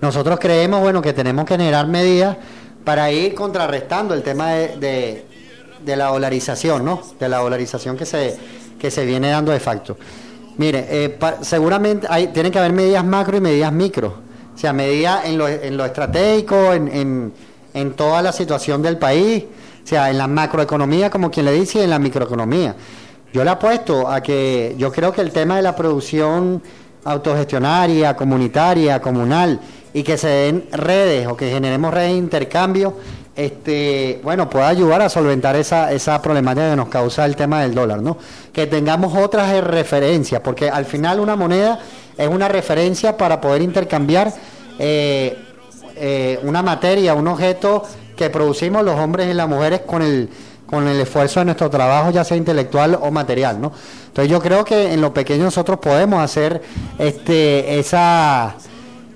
Nosotros 0.00 0.40
creemos 0.40 0.80
bueno 0.80 1.00
que 1.00 1.12
tenemos 1.12 1.44
que 1.44 1.54
generar 1.54 1.86
medidas 1.86 2.36
para 2.84 3.12
ir 3.12 3.34
contrarrestando 3.34 4.14
el 4.14 4.24
tema 4.24 4.50
de, 4.50 5.24
de, 5.84 5.96
la 5.96 6.06
dolarización, 6.06 6.84
¿no? 6.84 7.00
De 7.20 7.28
la 7.28 7.38
dolarización 7.38 7.96
que 7.96 8.04
se, 8.04 8.36
que 8.80 8.90
se 8.90 9.04
viene 9.04 9.30
dando 9.30 9.52
de 9.52 9.60
facto. 9.60 9.96
Mire, 10.56 11.16
seguramente 11.42 12.06
hay, 12.10 12.28
tienen 12.28 12.50
que 12.50 12.58
haber 12.58 12.72
medidas 12.72 13.04
macro 13.04 13.36
y 13.36 13.40
medidas 13.40 13.72
micro 13.72 14.30
o 14.54 14.58
sea, 14.60 14.74
medida 14.74 15.22
en 15.24 15.38
lo, 15.38 15.48
en 15.48 15.74
lo 15.74 15.86
estratégico, 15.86 16.74
en, 16.74 17.32
en, 17.72 17.92
toda 17.94 18.20
la 18.20 18.30
situación 18.30 18.82
del 18.82 18.98
país, 18.98 19.44
o 19.82 19.86
sea, 19.86 20.10
en 20.10 20.18
la 20.18 20.26
macroeconomía, 20.26 21.08
como 21.08 21.30
quien 21.30 21.46
le 21.46 21.52
dice, 21.52 21.78
y 21.78 21.82
en 21.84 21.88
la 21.88 21.98
microeconomía. 21.98 22.76
Yo 23.32 23.42
le 23.42 23.48
apuesto 23.48 24.06
a 24.06 24.20
que 24.22 24.74
yo 24.76 24.92
creo 24.92 25.14
que 25.14 25.22
el 25.22 25.32
tema 25.32 25.56
de 25.56 25.62
la 25.62 25.74
producción 25.74 26.62
autogestionaria, 27.04 28.14
comunitaria, 28.14 29.00
comunal, 29.00 29.58
y 29.94 30.02
que 30.02 30.18
se 30.18 30.28
den 30.28 30.66
redes 30.72 31.26
o 31.26 31.38
que 31.38 31.50
generemos 31.50 31.94
redes 31.94 32.10
de 32.10 32.18
intercambio, 32.18 32.96
este, 33.44 34.20
bueno, 34.22 34.50
pueda 34.50 34.68
ayudar 34.68 35.00
a 35.00 35.08
solventar 35.08 35.56
esa, 35.56 35.90
esa 35.92 36.20
problemática 36.20 36.68
que 36.68 36.76
nos 36.76 36.88
causa 36.88 37.24
el 37.24 37.36
tema 37.36 37.62
del 37.62 37.74
dólar, 37.74 38.02
¿no? 38.02 38.18
Que 38.52 38.66
tengamos 38.66 39.16
otras 39.16 39.64
referencias, 39.64 40.42
porque 40.42 40.68
al 40.68 40.84
final 40.84 41.20
una 41.20 41.36
moneda 41.36 41.78
es 42.18 42.28
una 42.28 42.48
referencia 42.48 43.16
para 43.16 43.40
poder 43.40 43.62
intercambiar 43.62 44.30
eh, 44.78 45.38
eh, 45.96 46.38
una 46.42 46.62
materia, 46.62 47.14
un 47.14 47.28
objeto 47.28 47.82
que 48.14 48.28
producimos 48.28 48.84
los 48.84 48.98
hombres 48.98 49.30
y 49.30 49.32
las 49.32 49.48
mujeres 49.48 49.80
con 49.86 50.02
el, 50.02 50.28
con 50.66 50.86
el 50.86 51.00
esfuerzo 51.00 51.40
de 51.40 51.46
nuestro 51.46 51.70
trabajo, 51.70 52.10
ya 52.10 52.24
sea 52.24 52.36
intelectual 52.36 52.98
o 53.00 53.10
material, 53.10 53.58
¿no? 53.58 53.72
Entonces 54.08 54.30
yo 54.30 54.38
creo 54.40 54.66
que 54.66 54.92
en 54.92 55.00
lo 55.00 55.14
pequeño 55.14 55.44
nosotros 55.44 55.78
podemos 55.78 56.22
hacer 56.22 56.60
este 56.98 57.78
esa 57.78 58.54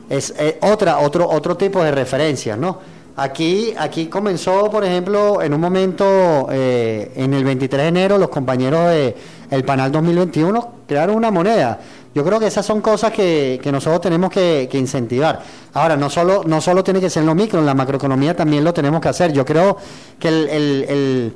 es, 0.09 0.33
eh, 0.39 0.59
otra 0.63 1.01
otro 1.01 1.29
otro 1.29 1.59
tipo 1.59 1.85
de 1.85 1.91
referencias, 1.91 2.57
¿no? 2.57 2.94
Aquí 3.17 3.75
aquí 3.79 4.07
comenzó, 4.07 4.71
por 4.71 4.85
ejemplo, 4.85 5.41
en 5.41 5.55
un 5.55 5.61
momento 5.61 6.49
en 6.51 7.35
el 7.35 7.45
23 7.45 7.83
de 7.83 7.89
enero 7.89 8.19
los 8.19 8.29
compañeros 8.29 8.89
de 8.89 9.15
el 9.51 9.65
Panal 9.65 9.93
2021 9.93 10.73
crearon 10.87 11.17
una 11.17 11.31
moneda 11.31 11.79
yo 12.15 12.25
creo 12.25 12.39
que 12.39 12.47
esas 12.47 12.65
son 12.65 12.81
cosas 12.81 13.11
que, 13.11 13.61
nosotros 13.73 14.01
tenemos 14.01 14.31
que, 14.31 14.69
incentivar. 14.75 15.43
Ahora, 15.73 15.97
no 15.97 16.09
solo, 16.09 16.43
no 16.47 16.61
solo 16.61 16.85
tiene 16.85 17.01
que 17.01 17.11
ser 17.11 17.25
lo 17.25 17.35
micro, 17.35 17.59
en 17.59 17.67
la 17.67 17.75
macroeconomía 17.75 18.37
también 18.37 18.63
lo 18.63 18.73
tenemos 18.73 19.01
que 19.01 19.09
hacer. 19.09 19.33
Yo 19.33 19.45
creo 19.45 19.77
que 20.21 20.29
el, 20.29 21.35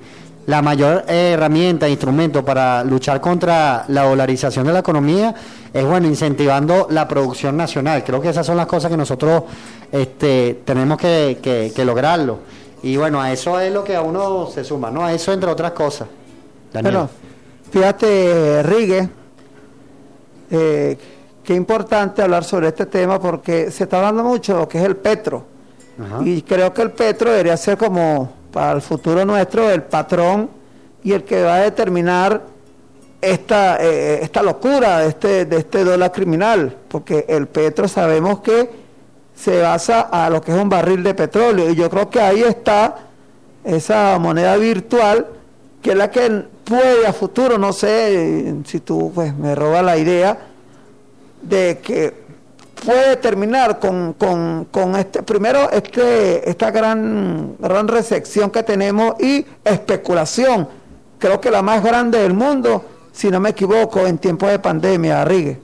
la 0.49 0.63
mayor 0.63 1.05
herramienta, 1.07 1.87
instrumento 1.87 2.43
para 2.43 2.83
luchar 2.83 3.21
contra 3.21 3.85
la 3.89 4.05
dolarización 4.05 4.67
de 4.67 4.73
la 4.73 4.79
economía 4.79 5.35
es, 5.75 5.85
bueno, 5.85 6.07
incentivando 6.07 6.87
la 6.89 7.07
producción 7.07 7.55
nacional. 7.55 8.03
Creo 8.03 8.19
que 8.19 8.31
esas 8.31 8.47
son 8.47 8.57
las 8.57 8.67
cosas 8.67 8.91
que 8.91 8.97
nosotros 8.97 9.43
este, 9.93 10.63
tenemos 10.65 10.97
que, 10.97 11.71
lograrlo. 11.85 12.39
Y 12.83 12.97
bueno, 12.97 13.21
a 13.21 13.31
eso 13.31 13.61
es 13.61 13.71
lo 13.71 13.85
que 13.85 13.95
a 13.95 14.01
uno 14.01 14.47
se 14.47 14.65
suma, 14.65 14.91
¿no? 14.91 15.05
A 15.05 15.13
eso 15.13 15.35
entre 15.35 15.51
otras 15.51 15.73
cosas. 15.73 16.09
Bueno, 16.73 17.11
fíjate, 17.71 18.63
Rigue, 18.63 19.07
eh, 20.51 20.99
qué 21.45 21.55
importante 21.55 22.23
hablar 22.23 22.45
sobre 22.45 22.69
este 22.69 22.87
tema 22.87 23.21
porque 23.21 23.71
se 23.71 23.85
está 23.85 23.99
hablando 23.99 24.25
mucho 24.25 24.55
de 24.55 24.61
lo 24.61 24.69
que 24.69 24.79
es 24.79 24.85
el 24.85 24.97
petro. 24.97 25.45
Y 26.25 26.41
creo 26.41 26.73
que 26.73 26.81
el 26.81 26.93
petro 26.93 27.31
debería 27.31 27.57
ser 27.59 27.77
como 27.77 28.38
para 28.53 28.73
el 28.73 28.83
futuro 28.83 29.25
nuestro 29.25 29.71
el 29.71 29.83
patrón 29.83 30.51
y 31.03 31.13
el 31.13 31.25
que 31.25 31.43
va 31.43 31.57
a 31.57 31.61
determinar 31.61 32.43
esta, 33.21 33.83
eh, 33.83 34.21
esta 34.23 34.43
locura 34.43 35.01
de 35.01 35.09
este, 35.09 35.45
de 35.45 35.57
este 35.59 35.85
dólar 35.85 36.13
criminal, 36.13 36.77
porque 36.89 37.25
el 37.29 37.49
petro 37.49 37.89
sabemos 37.89 38.41
que 38.41 38.71
se 39.35 39.61
basa 39.61 40.03
a 40.03 40.31
lo 40.31 40.41
que 40.41 40.53
es 40.53 40.61
un 40.61 40.69
barril 40.69 41.03
de 41.03 41.15
petróleo. 41.15 41.71
Y 41.71 41.75
yo 41.75 41.89
creo 41.89 42.11
que 42.11 42.21
ahí 42.21 42.43
está 42.43 42.97
esa 43.65 44.19
moneda 44.19 44.57
virtual 44.57 45.27
que 45.83 45.91
es 45.91 45.97
la 45.97 46.11
que 46.11 46.45
puede 46.65 47.07
a 47.07 47.13
futuro, 47.13 47.59
no 47.59 47.73
sé 47.73 48.55
si 48.65 48.81
tú 48.81 49.13
pues 49.15 49.35
me 49.37 49.55
robas 49.55 49.85
la 49.85 49.97
idea, 49.97 50.39
de 51.43 51.79
que 51.83 52.28
puede 52.85 53.17
terminar 53.17 53.79
con, 53.79 54.15
con, 54.15 54.97
este, 54.97 55.23
primero 55.23 55.71
este, 55.71 56.49
esta 56.49 56.71
gran, 56.71 57.57
gran 57.59 57.89
recepción 57.89 58.51
que 58.51 58.63
tenemos 58.63 59.21
y 59.21 59.45
especulación, 59.65 60.69
creo 61.19 61.41
que 61.41 61.51
la 61.51 61.63
más 61.63 61.83
grande 61.83 62.19
del 62.19 62.35
mundo, 62.35 62.85
si 63.13 63.31
no 63.31 63.41
me 63.41 63.51
equivoco, 63.51 64.07
en 64.07 64.19
tiempos 64.19 64.51
de 64.51 64.59
pandemia, 64.59 65.25
Rigue. 65.25 65.61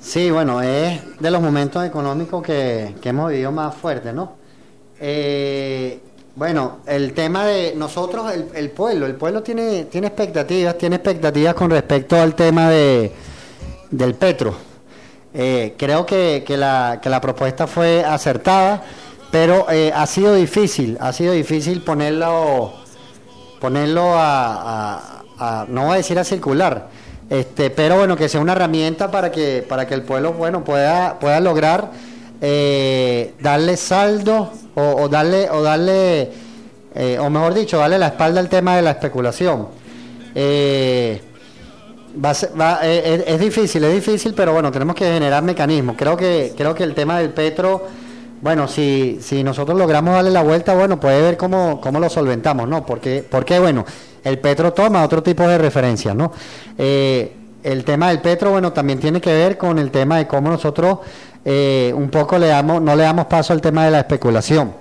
Sí, 0.00 0.30
bueno, 0.30 0.62
es 0.62 1.00
de 1.18 1.30
los 1.30 1.42
momentos 1.42 1.84
económicos 1.84 2.42
que, 2.42 2.94
que 3.00 3.08
hemos 3.08 3.30
vivido 3.30 3.50
más 3.50 3.74
fuertes, 3.74 4.14
¿no? 4.14 4.34
Eh, 5.00 6.00
bueno, 6.36 6.78
el 6.86 7.14
tema 7.14 7.46
de 7.46 7.74
nosotros, 7.74 8.30
el, 8.54 8.70
pueblo, 8.70 9.06
el 9.06 9.14
pueblo 9.14 9.42
tiene, 9.42 9.86
tiene 9.86 10.08
expectativas, 10.08 10.76
tiene 10.76 10.96
expectativas 10.96 11.54
con 11.54 11.70
respecto 11.70 12.20
al 12.20 12.34
tema 12.34 12.68
de, 12.68 13.10
del 13.90 14.14
petro. 14.14 14.54
Eh, 15.38 15.74
creo 15.76 16.06
que, 16.06 16.44
que, 16.46 16.56
la, 16.56 16.98
que 17.02 17.10
la 17.10 17.20
propuesta 17.20 17.66
fue 17.66 18.02
acertada, 18.02 18.82
pero 19.30 19.70
eh, 19.70 19.92
ha 19.94 20.06
sido 20.06 20.34
difícil, 20.34 20.96
ha 20.98 21.12
sido 21.12 21.34
difícil 21.34 21.82
ponerlo, 21.82 22.72
ponerlo 23.60 24.14
a, 24.16 25.24
no 25.68 25.82
voy 25.82 25.92
a 25.92 25.96
decir 25.98 26.18
a 26.18 26.24
circular, 26.24 26.88
este, 27.28 27.68
pero 27.68 27.98
bueno, 27.98 28.16
que 28.16 28.30
sea 28.30 28.40
una 28.40 28.52
herramienta 28.52 29.10
para 29.10 29.30
que, 29.30 29.62
para 29.68 29.86
que 29.86 29.92
el 29.92 30.04
pueblo, 30.04 30.32
bueno, 30.32 30.64
pueda, 30.64 31.18
pueda 31.18 31.38
lograr 31.40 31.90
eh, 32.40 33.34
darle 33.38 33.76
saldo 33.76 34.52
o, 34.74 35.06
darle, 35.10 35.50
o 35.50 35.60
darle, 35.60 36.30
o 37.20 37.28
mejor 37.28 37.52
dicho, 37.52 37.76
darle 37.76 37.98
la 37.98 38.06
espalda 38.06 38.40
al 38.40 38.48
tema 38.48 38.76
de 38.76 38.80
la 38.80 38.92
especulación. 38.92 39.68
Es, 42.82 43.40
difícil, 43.40 43.84
es 43.84 43.94
difícil, 43.94 44.34
pero 44.34 44.52
bueno, 44.52 44.72
tenemos 44.72 44.94
que 44.94 45.04
generar 45.04 45.42
mecanismos. 45.42 45.96
Creo 45.98 46.16
que, 46.16 46.54
creo 46.56 46.74
que 46.74 46.84
el 46.84 46.94
tema 46.94 47.18
del 47.18 47.30
petro, 47.30 47.86
bueno, 48.40 48.66
si, 48.68 49.18
si 49.20 49.44
nosotros 49.44 49.78
logramos 49.78 50.14
darle 50.14 50.30
la 50.30 50.42
vuelta, 50.42 50.74
bueno, 50.74 50.98
puede 50.98 51.20
ver 51.20 51.36
cómo, 51.36 51.80
cómo 51.80 52.00
lo 52.00 52.08
solventamos, 52.08 52.68
¿no? 52.68 52.86
Porque, 52.86 53.24
porque 53.28 53.58
bueno, 53.58 53.84
el 54.24 54.38
petro 54.38 54.72
toma 54.72 55.04
otro 55.04 55.22
tipo 55.22 55.46
de 55.46 55.58
referencias, 55.58 56.14
¿no? 56.14 56.32
Eh, 56.78 57.32
el 57.62 57.84
tema 57.84 58.08
del 58.08 58.20
petro, 58.20 58.52
bueno, 58.52 58.72
también 58.72 59.00
tiene 59.00 59.20
que 59.20 59.32
ver 59.32 59.58
con 59.58 59.78
el 59.78 59.90
tema 59.90 60.18
de 60.18 60.26
cómo 60.26 60.50
nosotros 60.50 60.98
eh, 61.44 61.92
un 61.94 62.08
poco 62.10 62.38
le 62.38 62.46
damos, 62.46 62.80
no 62.80 62.94
le 62.94 63.02
damos 63.02 63.26
paso 63.26 63.52
al 63.52 63.60
tema 63.60 63.84
de 63.84 63.90
la 63.90 64.00
especulación. 64.00 64.72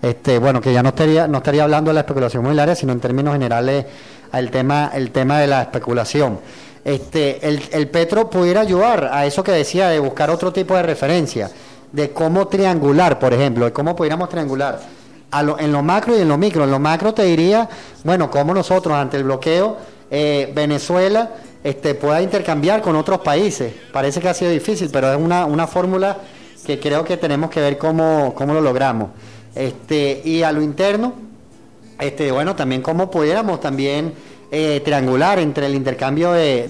Este, 0.00 0.38
bueno, 0.38 0.60
que 0.60 0.72
ya 0.72 0.82
no 0.82 0.90
estaría, 0.90 1.26
no 1.26 1.38
estaría 1.38 1.64
hablando 1.64 1.88
de 1.88 1.94
la 1.94 2.00
especulación 2.00 2.42
inmobiliaria, 2.42 2.74
sino 2.74 2.92
en 2.92 3.00
términos 3.00 3.32
generales 3.32 3.86
al 4.32 4.50
tema, 4.50 4.90
el 4.92 5.10
tema 5.10 5.38
de 5.38 5.46
la 5.46 5.62
especulación 5.62 6.38
este, 6.84 7.46
el, 7.46 7.62
el 7.72 7.88
Petro 7.88 8.28
pudiera 8.28 8.60
ayudar 8.60 9.10
a 9.12 9.24
eso 9.26 9.42
que 9.42 9.52
decía 9.52 9.88
de 9.88 9.98
buscar 9.98 10.30
otro 10.30 10.52
tipo 10.52 10.76
de 10.76 10.82
referencia, 10.82 11.50
de 11.90 12.10
cómo 12.10 12.48
triangular, 12.48 13.18
por 13.18 13.32
ejemplo, 13.32 13.64
de 13.64 13.72
cómo 13.72 13.96
pudiéramos 13.96 14.28
triangular 14.28 14.80
a 15.30 15.42
lo, 15.42 15.58
en 15.58 15.72
lo 15.72 15.82
macro 15.82 16.16
y 16.16 16.20
en 16.20 16.28
lo 16.28 16.38
micro. 16.38 16.64
En 16.64 16.70
lo 16.70 16.78
macro 16.78 17.12
te 17.12 17.24
diría, 17.24 17.68
bueno, 18.04 18.30
cómo 18.30 18.54
nosotros 18.54 18.94
ante 18.94 19.16
el 19.16 19.24
bloqueo, 19.24 19.76
eh, 20.10 20.52
Venezuela 20.54 21.30
este, 21.64 21.94
pueda 21.94 22.22
intercambiar 22.22 22.82
con 22.82 22.94
otros 22.94 23.20
países. 23.20 23.72
Parece 23.92 24.20
que 24.20 24.28
ha 24.28 24.34
sido 24.34 24.50
difícil, 24.50 24.90
pero 24.92 25.12
es 25.12 25.18
una, 25.18 25.46
una 25.46 25.66
fórmula 25.66 26.18
que 26.64 26.78
creo 26.78 27.04
que 27.04 27.16
tenemos 27.16 27.50
que 27.50 27.60
ver 27.60 27.78
cómo, 27.78 28.32
cómo 28.34 28.54
lo 28.54 28.60
logramos. 28.60 29.10
Este, 29.54 30.20
y 30.24 30.42
a 30.42 30.52
lo 30.52 30.62
interno, 30.62 31.14
este, 31.98 32.30
bueno, 32.30 32.54
también 32.54 32.82
cómo 32.82 33.10
pudiéramos 33.10 33.60
también 33.60 34.14
eh, 34.56 34.80
triangular 34.84 35.40
entre 35.40 35.66
el 35.66 35.74
intercambio 35.74 36.30
de, 36.30 36.68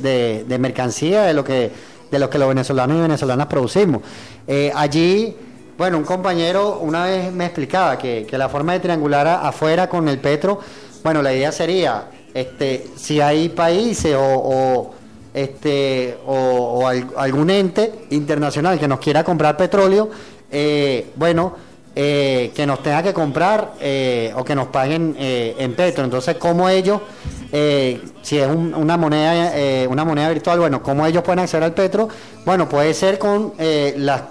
de, 0.49 0.59
mercancía 0.59 1.25
de 1.25 1.35
lo 1.35 1.45
que 1.45 1.71
de 2.11 2.19
lo 2.19 2.31
que 2.31 2.39
los 2.39 2.49
venezolanos 2.49 2.97
y 2.97 3.01
venezolanas 3.03 3.47
producimos. 3.47 4.01
Eh, 4.47 4.73
allí, 4.75 5.37
bueno, 5.77 5.99
un 5.99 6.05
compañero 6.05 6.79
una 6.79 7.05
vez 7.05 7.31
me 7.31 7.45
explicaba 7.45 7.99
que, 7.99 8.27
la 8.31 8.49
forma 8.49 8.73
de 8.73 8.81
triangular 8.81 9.27
afuera 9.27 9.87
con 9.87 10.09
el 10.09 10.19
petro, 10.19 10.61
bueno, 11.03 11.21
la 11.21 11.35
idea 11.35 11.53
sería, 11.53 12.09
este, 12.33 12.87
si 12.97 13.21
hay 13.21 13.51
países 13.51 14.17
o, 14.19 14.95
este 15.35 16.17
o, 16.25 16.89
algún 16.89 17.51
ente 17.51 18.07
internacional 18.13 18.79
que 18.81 18.89
nos 18.89 18.99
quiera 18.99 19.23
comprar 19.23 19.59
petróleo, 19.59 20.09
eh, 20.51 21.11
bueno, 21.17 21.55
que 21.95 22.65
nos 22.67 22.83
tenga 22.83 23.03
que 23.03 23.13
comprar 23.13 23.73
o 24.37 24.45
que 24.45 24.55
nos 24.55 24.69
paguen 24.69 25.15
en 25.19 25.75
petro. 25.75 26.03
Entonces, 26.03 26.37
¿cómo 26.39 26.69
ellos, 26.69 27.01
si 28.23 28.39
es 28.39 28.49
una 28.49 28.97
moneda 28.97 29.87
una 29.89 30.05
moneda 30.05 30.29
virtual, 30.31 30.59
bueno, 30.59 30.83
cómo 30.83 31.07
ellos 31.07 31.23
pueden 31.23 31.39
acceder 31.39 31.63
al 31.63 31.73
petro? 31.73 32.09
Bueno, 32.45 32.69
puede 32.69 32.93
ser 32.95 33.19
con 33.19 33.53
las 33.97 34.23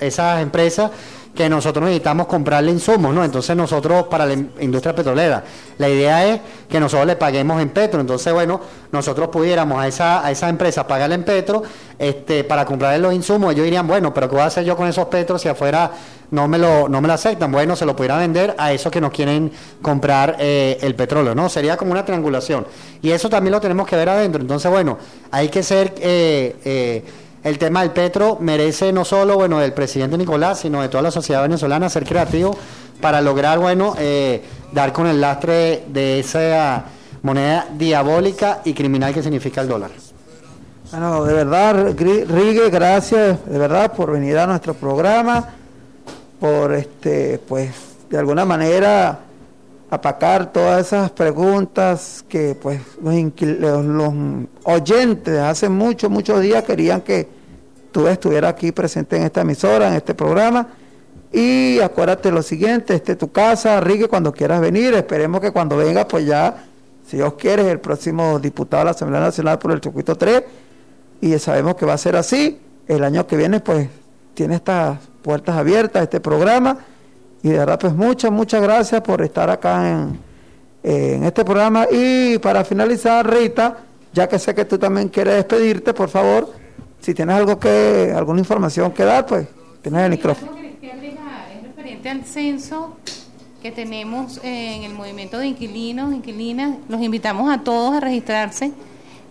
esas 0.00 0.42
empresas 0.42 0.90
que 1.34 1.48
nosotros 1.48 1.84
necesitamos 1.84 2.26
comprarle 2.26 2.70
insumos, 2.70 3.14
¿no? 3.14 3.24
Entonces 3.24 3.56
nosotros 3.56 4.06
para 4.08 4.26
la 4.26 4.34
industria 4.34 4.94
petrolera, 4.94 5.44
la 5.78 5.88
idea 5.88 6.26
es 6.26 6.40
que 6.68 6.80
nosotros 6.80 7.06
le 7.06 7.16
paguemos 7.16 7.62
en 7.62 7.70
petro, 7.70 8.00
entonces 8.00 8.32
bueno, 8.32 8.60
nosotros 8.92 9.28
pudiéramos 9.28 9.80
a 9.80 9.86
esa, 9.86 10.26
a 10.26 10.30
esa 10.30 10.48
empresa 10.48 10.86
pagarle 10.86 11.14
en 11.14 11.24
petro 11.24 11.62
este, 11.98 12.44
para 12.44 12.64
comprarle 12.64 12.98
los 12.98 13.14
insumos, 13.14 13.52
ellos 13.52 13.64
dirían, 13.64 13.86
bueno, 13.86 14.12
pero 14.12 14.28
¿qué 14.28 14.34
voy 14.34 14.42
a 14.42 14.46
hacer 14.46 14.64
yo 14.64 14.76
con 14.76 14.88
esos 14.88 15.06
petros 15.06 15.40
si 15.40 15.48
afuera 15.48 15.90
no 16.32 16.48
me 16.48 16.58
lo, 16.58 16.88
no 16.88 17.00
me 17.00 17.08
lo 17.08 17.14
aceptan? 17.14 17.52
Bueno, 17.52 17.76
se 17.76 17.86
lo 17.86 17.94
pudiera 17.94 18.18
vender 18.18 18.54
a 18.58 18.72
esos 18.72 18.90
que 18.90 19.00
nos 19.00 19.12
quieren 19.12 19.52
comprar 19.80 20.36
eh, 20.40 20.78
el 20.80 20.94
petróleo, 20.94 21.34
¿no? 21.34 21.48
Sería 21.48 21.76
como 21.76 21.92
una 21.92 22.04
triangulación. 22.04 22.66
Y 23.02 23.10
eso 23.10 23.30
también 23.30 23.52
lo 23.52 23.60
tenemos 23.60 23.86
que 23.86 23.96
ver 23.96 24.08
adentro, 24.08 24.40
entonces 24.40 24.70
bueno, 24.70 24.98
hay 25.30 25.48
que 25.48 25.62
ser... 25.62 25.94
Eh, 26.00 26.56
eh, 26.64 27.04
el 27.42 27.58
tema 27.58 27.80
del 27.80 27.90
petro 27.90 28.36
merece 28.40 28.92
no 28.92 29.04
solo 29.04 29.36
bueno 29.36 29.58
del 29.58 29.72
presidente 29.72 30.18
Nicolás, 30.18 30.60
sino 30.60 30.82
de 30.82 30.88
toda 30.88 31.02
la 31.02 31.10
sociedad 31.10 31.42
venezolana 31.42 31.88
ser 31.88 32.04
creativo 32.04 32.56
para 33.00 33.20
lograr 33.20 33.58
bueno 33.58 33.94
eh, 33.98 34.42
dar 34.72 34.92
con 34.92 35.06
el 35.06 35.20
lastre 35.20 35.84
de 35.88 36.20
esa 36.20 36.84
moneda 37.22 37.66
diabólica 37.76 38.60
y 38.64 38.74
criminal 38.74 39.14
que 39.14 39.22
significa 39.22 39.62
el 39.62 39.68
dólar. 39.68 39.90
Bueno, 40.90 41.24
de 41.24 41.32
verdad, 41.32 41.94
Rigue, 41.96 42.68
gracias 42.68 43.38
de 43.46 43.58
verdad 43.58 43.92
por 43.92 44.10
venir 44.10 44.36
a 44.38 44.46
nuestro 44.46 44.74
programa, 44.74 45.48
por 46.40 46.74
este, 46.74 47.40
pues, 47.46 47.70
de 48.10 48.18
alguna 48.18 48.44
manera 48.44 49.20
apacar 49.90 50.52
todas 50.52 50.86
esas 50.86 51.10
preguntas 51.10 52.24
que 52.28 52.54
pues 52.54 52.80
los, 53.02 54.14
oyentes 54.62 55.38
hace 55.40 55.68
muchos, 55.68 56.08
muchos 56.08 56.40
días 56.40 56.62
querían 56.62 57.00
que 57.00 57.28
tú 57.90 58.06
estuvieras 58.06 58.52
aquí 58.52 58.70
presente 58.70 59.16
en 59.16 59.24
esta 59.24 59.40
emisora, 59.40 59.88
en 59.88 59.94
este 59.94 60.14
programa. 60.14 60.68
Y 61.32 61.80
acuérdate 61.80 62.30
lo 62.30 62.42
siguiente, 62.42 62.94
este 62.94 63.16
tu 63.16 63.30
casa, 63.32 63.80
Rigue, 63.80 64.08
cuando 64.08 64.32
quieras 64.32 64.60
venir, 64.60 64.94
esperemos 64.94 65.40
que 65.40 65.50
cuando 65.50 65.76
venga, 65.76 66.06
pues 66.06 66.24
ya, 66.24 66.64
si 67.06 67.16
Dios 67.16 67.34
quiere, 67.34 67.70
el 67.70 67.80
próximo 67.80 68.38
diputado 68.38 68.82
de 68.82 68.84
la 68.86 68.90
Asamblea 68.92 69.20
Nacional 69.20 69.58
por 69.58 69.72
el 69.72 69.80
circuito 69.80 70.16
3, 70.16 70.42
y 71.20 71.38
sabemos 71.38 71.74
que 71.76 71.86
va 71.86 71.94
a 71.94 71.98
ser 71.98 72.16
así, 72.16 72.60
el 72.88 73.04
año 73.04 73.26
que 73.28 73.36
viene, 73.36 73.60
pues, 73.60 73.88
tiene 74.34 74.56
estas 74.56 74.98
puertas 75.22 75.56
abiertas, 75.56 76.02
este 76.02 76.18
programa, 76.20 76.78
y 77.42 77.48
de 77.48 77.58
verdad, 77.58 77.78
pues 77.78 77.94
muchas, 77.94 78.30
muchas 78.30 78.62
gracias 78.62 79.00
por 79.00 79.22
estar 79.22 79.50
acá 79.50 79.90
en, 79.90 80.18
en 80.82 81.24
este 81.24 81.44
programa. 81.44 81.86
Y 81.90 82.38
para 82.38 82.64
finalizar, 82.64 83.28
Rita, 83.28 83.78
ya 84.12 84.28
que 84.28 84.38
sé 84.38 84.54
que 84.54 84.64
tú 84.64 84.78
también 84.78 85.08
quieres 85.08 85.34
despedirte, 85.36 85.92
por 85.94 86.08
favor, 86.08 86.52
si 87.00 87.14
tienes 87.14 87.34
algo 87.36 87.58
que, 87.58 88.12
alguna 88.14 88.38
información 88.40 88.92
que 88.92 89.04
dar, 89.04 89.26
pues 89.26 89.48
tienes 89.82 90.02
el 90.02 90.10
micrófono. 90.10 90.52
Es 90.52 91.62
referente 91.62 92.10
al 92.10 92.24
censo 92.24 92.96
que 93.62 93.72
tenemos 93.72 94.40
en 94.42 94.84
el 94.84 94.94
movimiento 94.94 95.38
de 95.38 95.48
inquilinos, 95.48 96.14
inquilinas. 96.14 96.76
Los 96.88 97.02
invitamos 97.02 97.50
a 97.50 97.58
todos 97.62 97.94
a 97.94 98.00
registrarse 98.00 98.72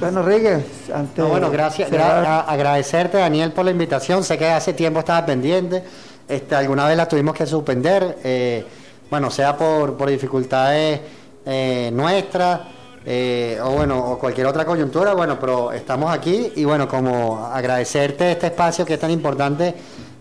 Bueno, 0.01 0.23
Ríguez, 0.23 0.65
antes 0.95 1.25
bueno, 1.25 1.51
gracias, 1.51 1.91
agradecerte, 1.93 3.19
Daniel, 3.19 3.53
por 3.53 3.65
la 3.65 3.73
invitación. 3.73 4.23
Sé 4.23 4.39
que 4.39 4.47
hace 4.47 4.73
tiempo 4.73 5.01
estaba 5.01 5.27
pendiente. 5.27 5.83
Este, 6.29 6.55
alguna 6.55 6.87
vez 6.87 6.97
la 6.97 7.09
tuvimos 7.09 7.35
que 7.35 7.47
suspender, 7.47 8.19
eh, 8.23 8.65
bueno, 9.11 9.31
sea 9.31 9.57
por, 9.57 9.97
por 9.97 10.11
dificultades 10.11 11.01
eh, 11.45 11.91
nuestras 11.93 12.61
eh, 13.05 13.59
o 13.63 13.71
bueno, 13.71 13.99
o 13.99 14.19
cualquier 14.19 14.47
otra 14.47 14.65
coyuntura, 14.65 15.15
bueno, 15.15 15.39
pero 15.39 15.73
estamos 15.73 16.13
aquí 16.13 16.53
y 16.57 16.65
bueno, 16.65 16.89
como 16.89 17.47
agradecerte 17.47 18.33
este 18.33 18.49
espacio 18.49 18.85
que 18.85 18.95
es 18.95 19.01
tan 19.01 19.11
importante 19.11 19.75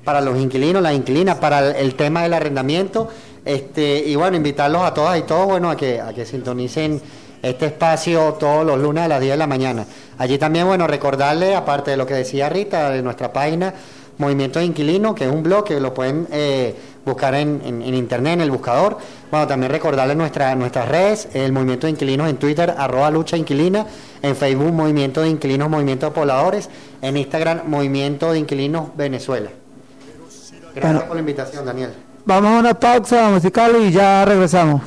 para 0.04 0.22
los 0.22 0.38
inquilinos, 0.38 0.82
las 0.82 0.94
inquilinas, 0.94 1.38
para 1.38 1.78
el, 1.78 1.96
tema 1.96 2.24
del 2.24 2.34
arrendamiento, 2.34 3.10
este, 3.44 3.98
y 4.06 4.16
bueno, 4.16 4.38
invitarlos 4.38 4.84
a 4.84 4.94
todas 4.94 5.20
y 5.20 5.24
todos, 5.24 5.48
bueno, 5.48 5.70
a 5.70 5.76
que, 5.76 6.00
a 6.00 6.14
que 6.14 6.26
sintonicen 6.26 7.02
este 7.42 7.68
espacio 7.68 8.34
todos 8.40 8.66
los 8.66 8.80
lunes 8.80 9.04
a 9.04 9.08
las 9.08 9.20
10 9.20 9.34
de 9.34 9.38
la 9.38 9.48
mañana. 9.48 9.86
Allí 10.18 10.38
también, 10.38 10.66
bueno, 10.66 10.88
recordarle, 10.88 11.56
aparte 11.56 11.92
de 11.92 11.98
lo 11.98 12.06
que 12.06 12.14
decía 12.14 12.50
Rita, 12.50 12.90
de 12.90 13.02
nuestra 13.02 13.34
página 13.34 13.74
Movimiento 14.18 14.60
de 14.60 14.66
Inquilinos, 14.66 15.14
que 15.14 15.26
es 15.26 15.32
un 15.32 15.44
blog 15.44 15.64
que 15.64 15.80
lo 15.80 15.94
pueden 15.94 16.28
eh, 16.32 16.74
buscar 17.08 17.34
en, 17.36 17.82
internet, 17.82 18.34
en 18.34 18.42
el 18.42 18.52
buscador. 18.52 18.98
Bueno, 19.32 19.48
también 19.48 19.72
recordarles 19.72 20.16
nuestra, 20.16 20.56
nuestras 20.56 20.88
redes, 20.88 21.30
el 21.34 21.52
Movimiento 21.52 21.88
de 21.88 21.92
Inquilinos 21.92 22.30
en 22.30 22.38
Twitter, 22.38 22.74
arroba 22.78 23.10
lucha 23.10 23.38
inquilina, 23.38 23.86
en 24.22 24.36
Facebook 24.36 24.72
Movimiento 24.72 25.22
de 25.22 25.30
Inquilinos, 25.30 25.70
Movimiento 25.70 26.08
de 26.08 26.12
Pobladores, 26.12 26.70
en 27.02 27.18
Instagram 27.18 27.62
Movimiento 27.66 28.32
de 28.32 28.40
Inquilinos 28.40 28.96
Venezuela. 28.96 29.50
Gracias 30.76 31.04
por 31.04 31.16
la 31.16 31.20
invitación, 31.20 31.66
Daniel. 31.66 31.92
Vamos 32.26 32.52
a 32.52 32.60
una 32.60 32.74
pausa 32.74 33.30
musical 33.30 33.76
y 33.82 33.92
ya 33.92 34.26
regresamos. 34.26 34.82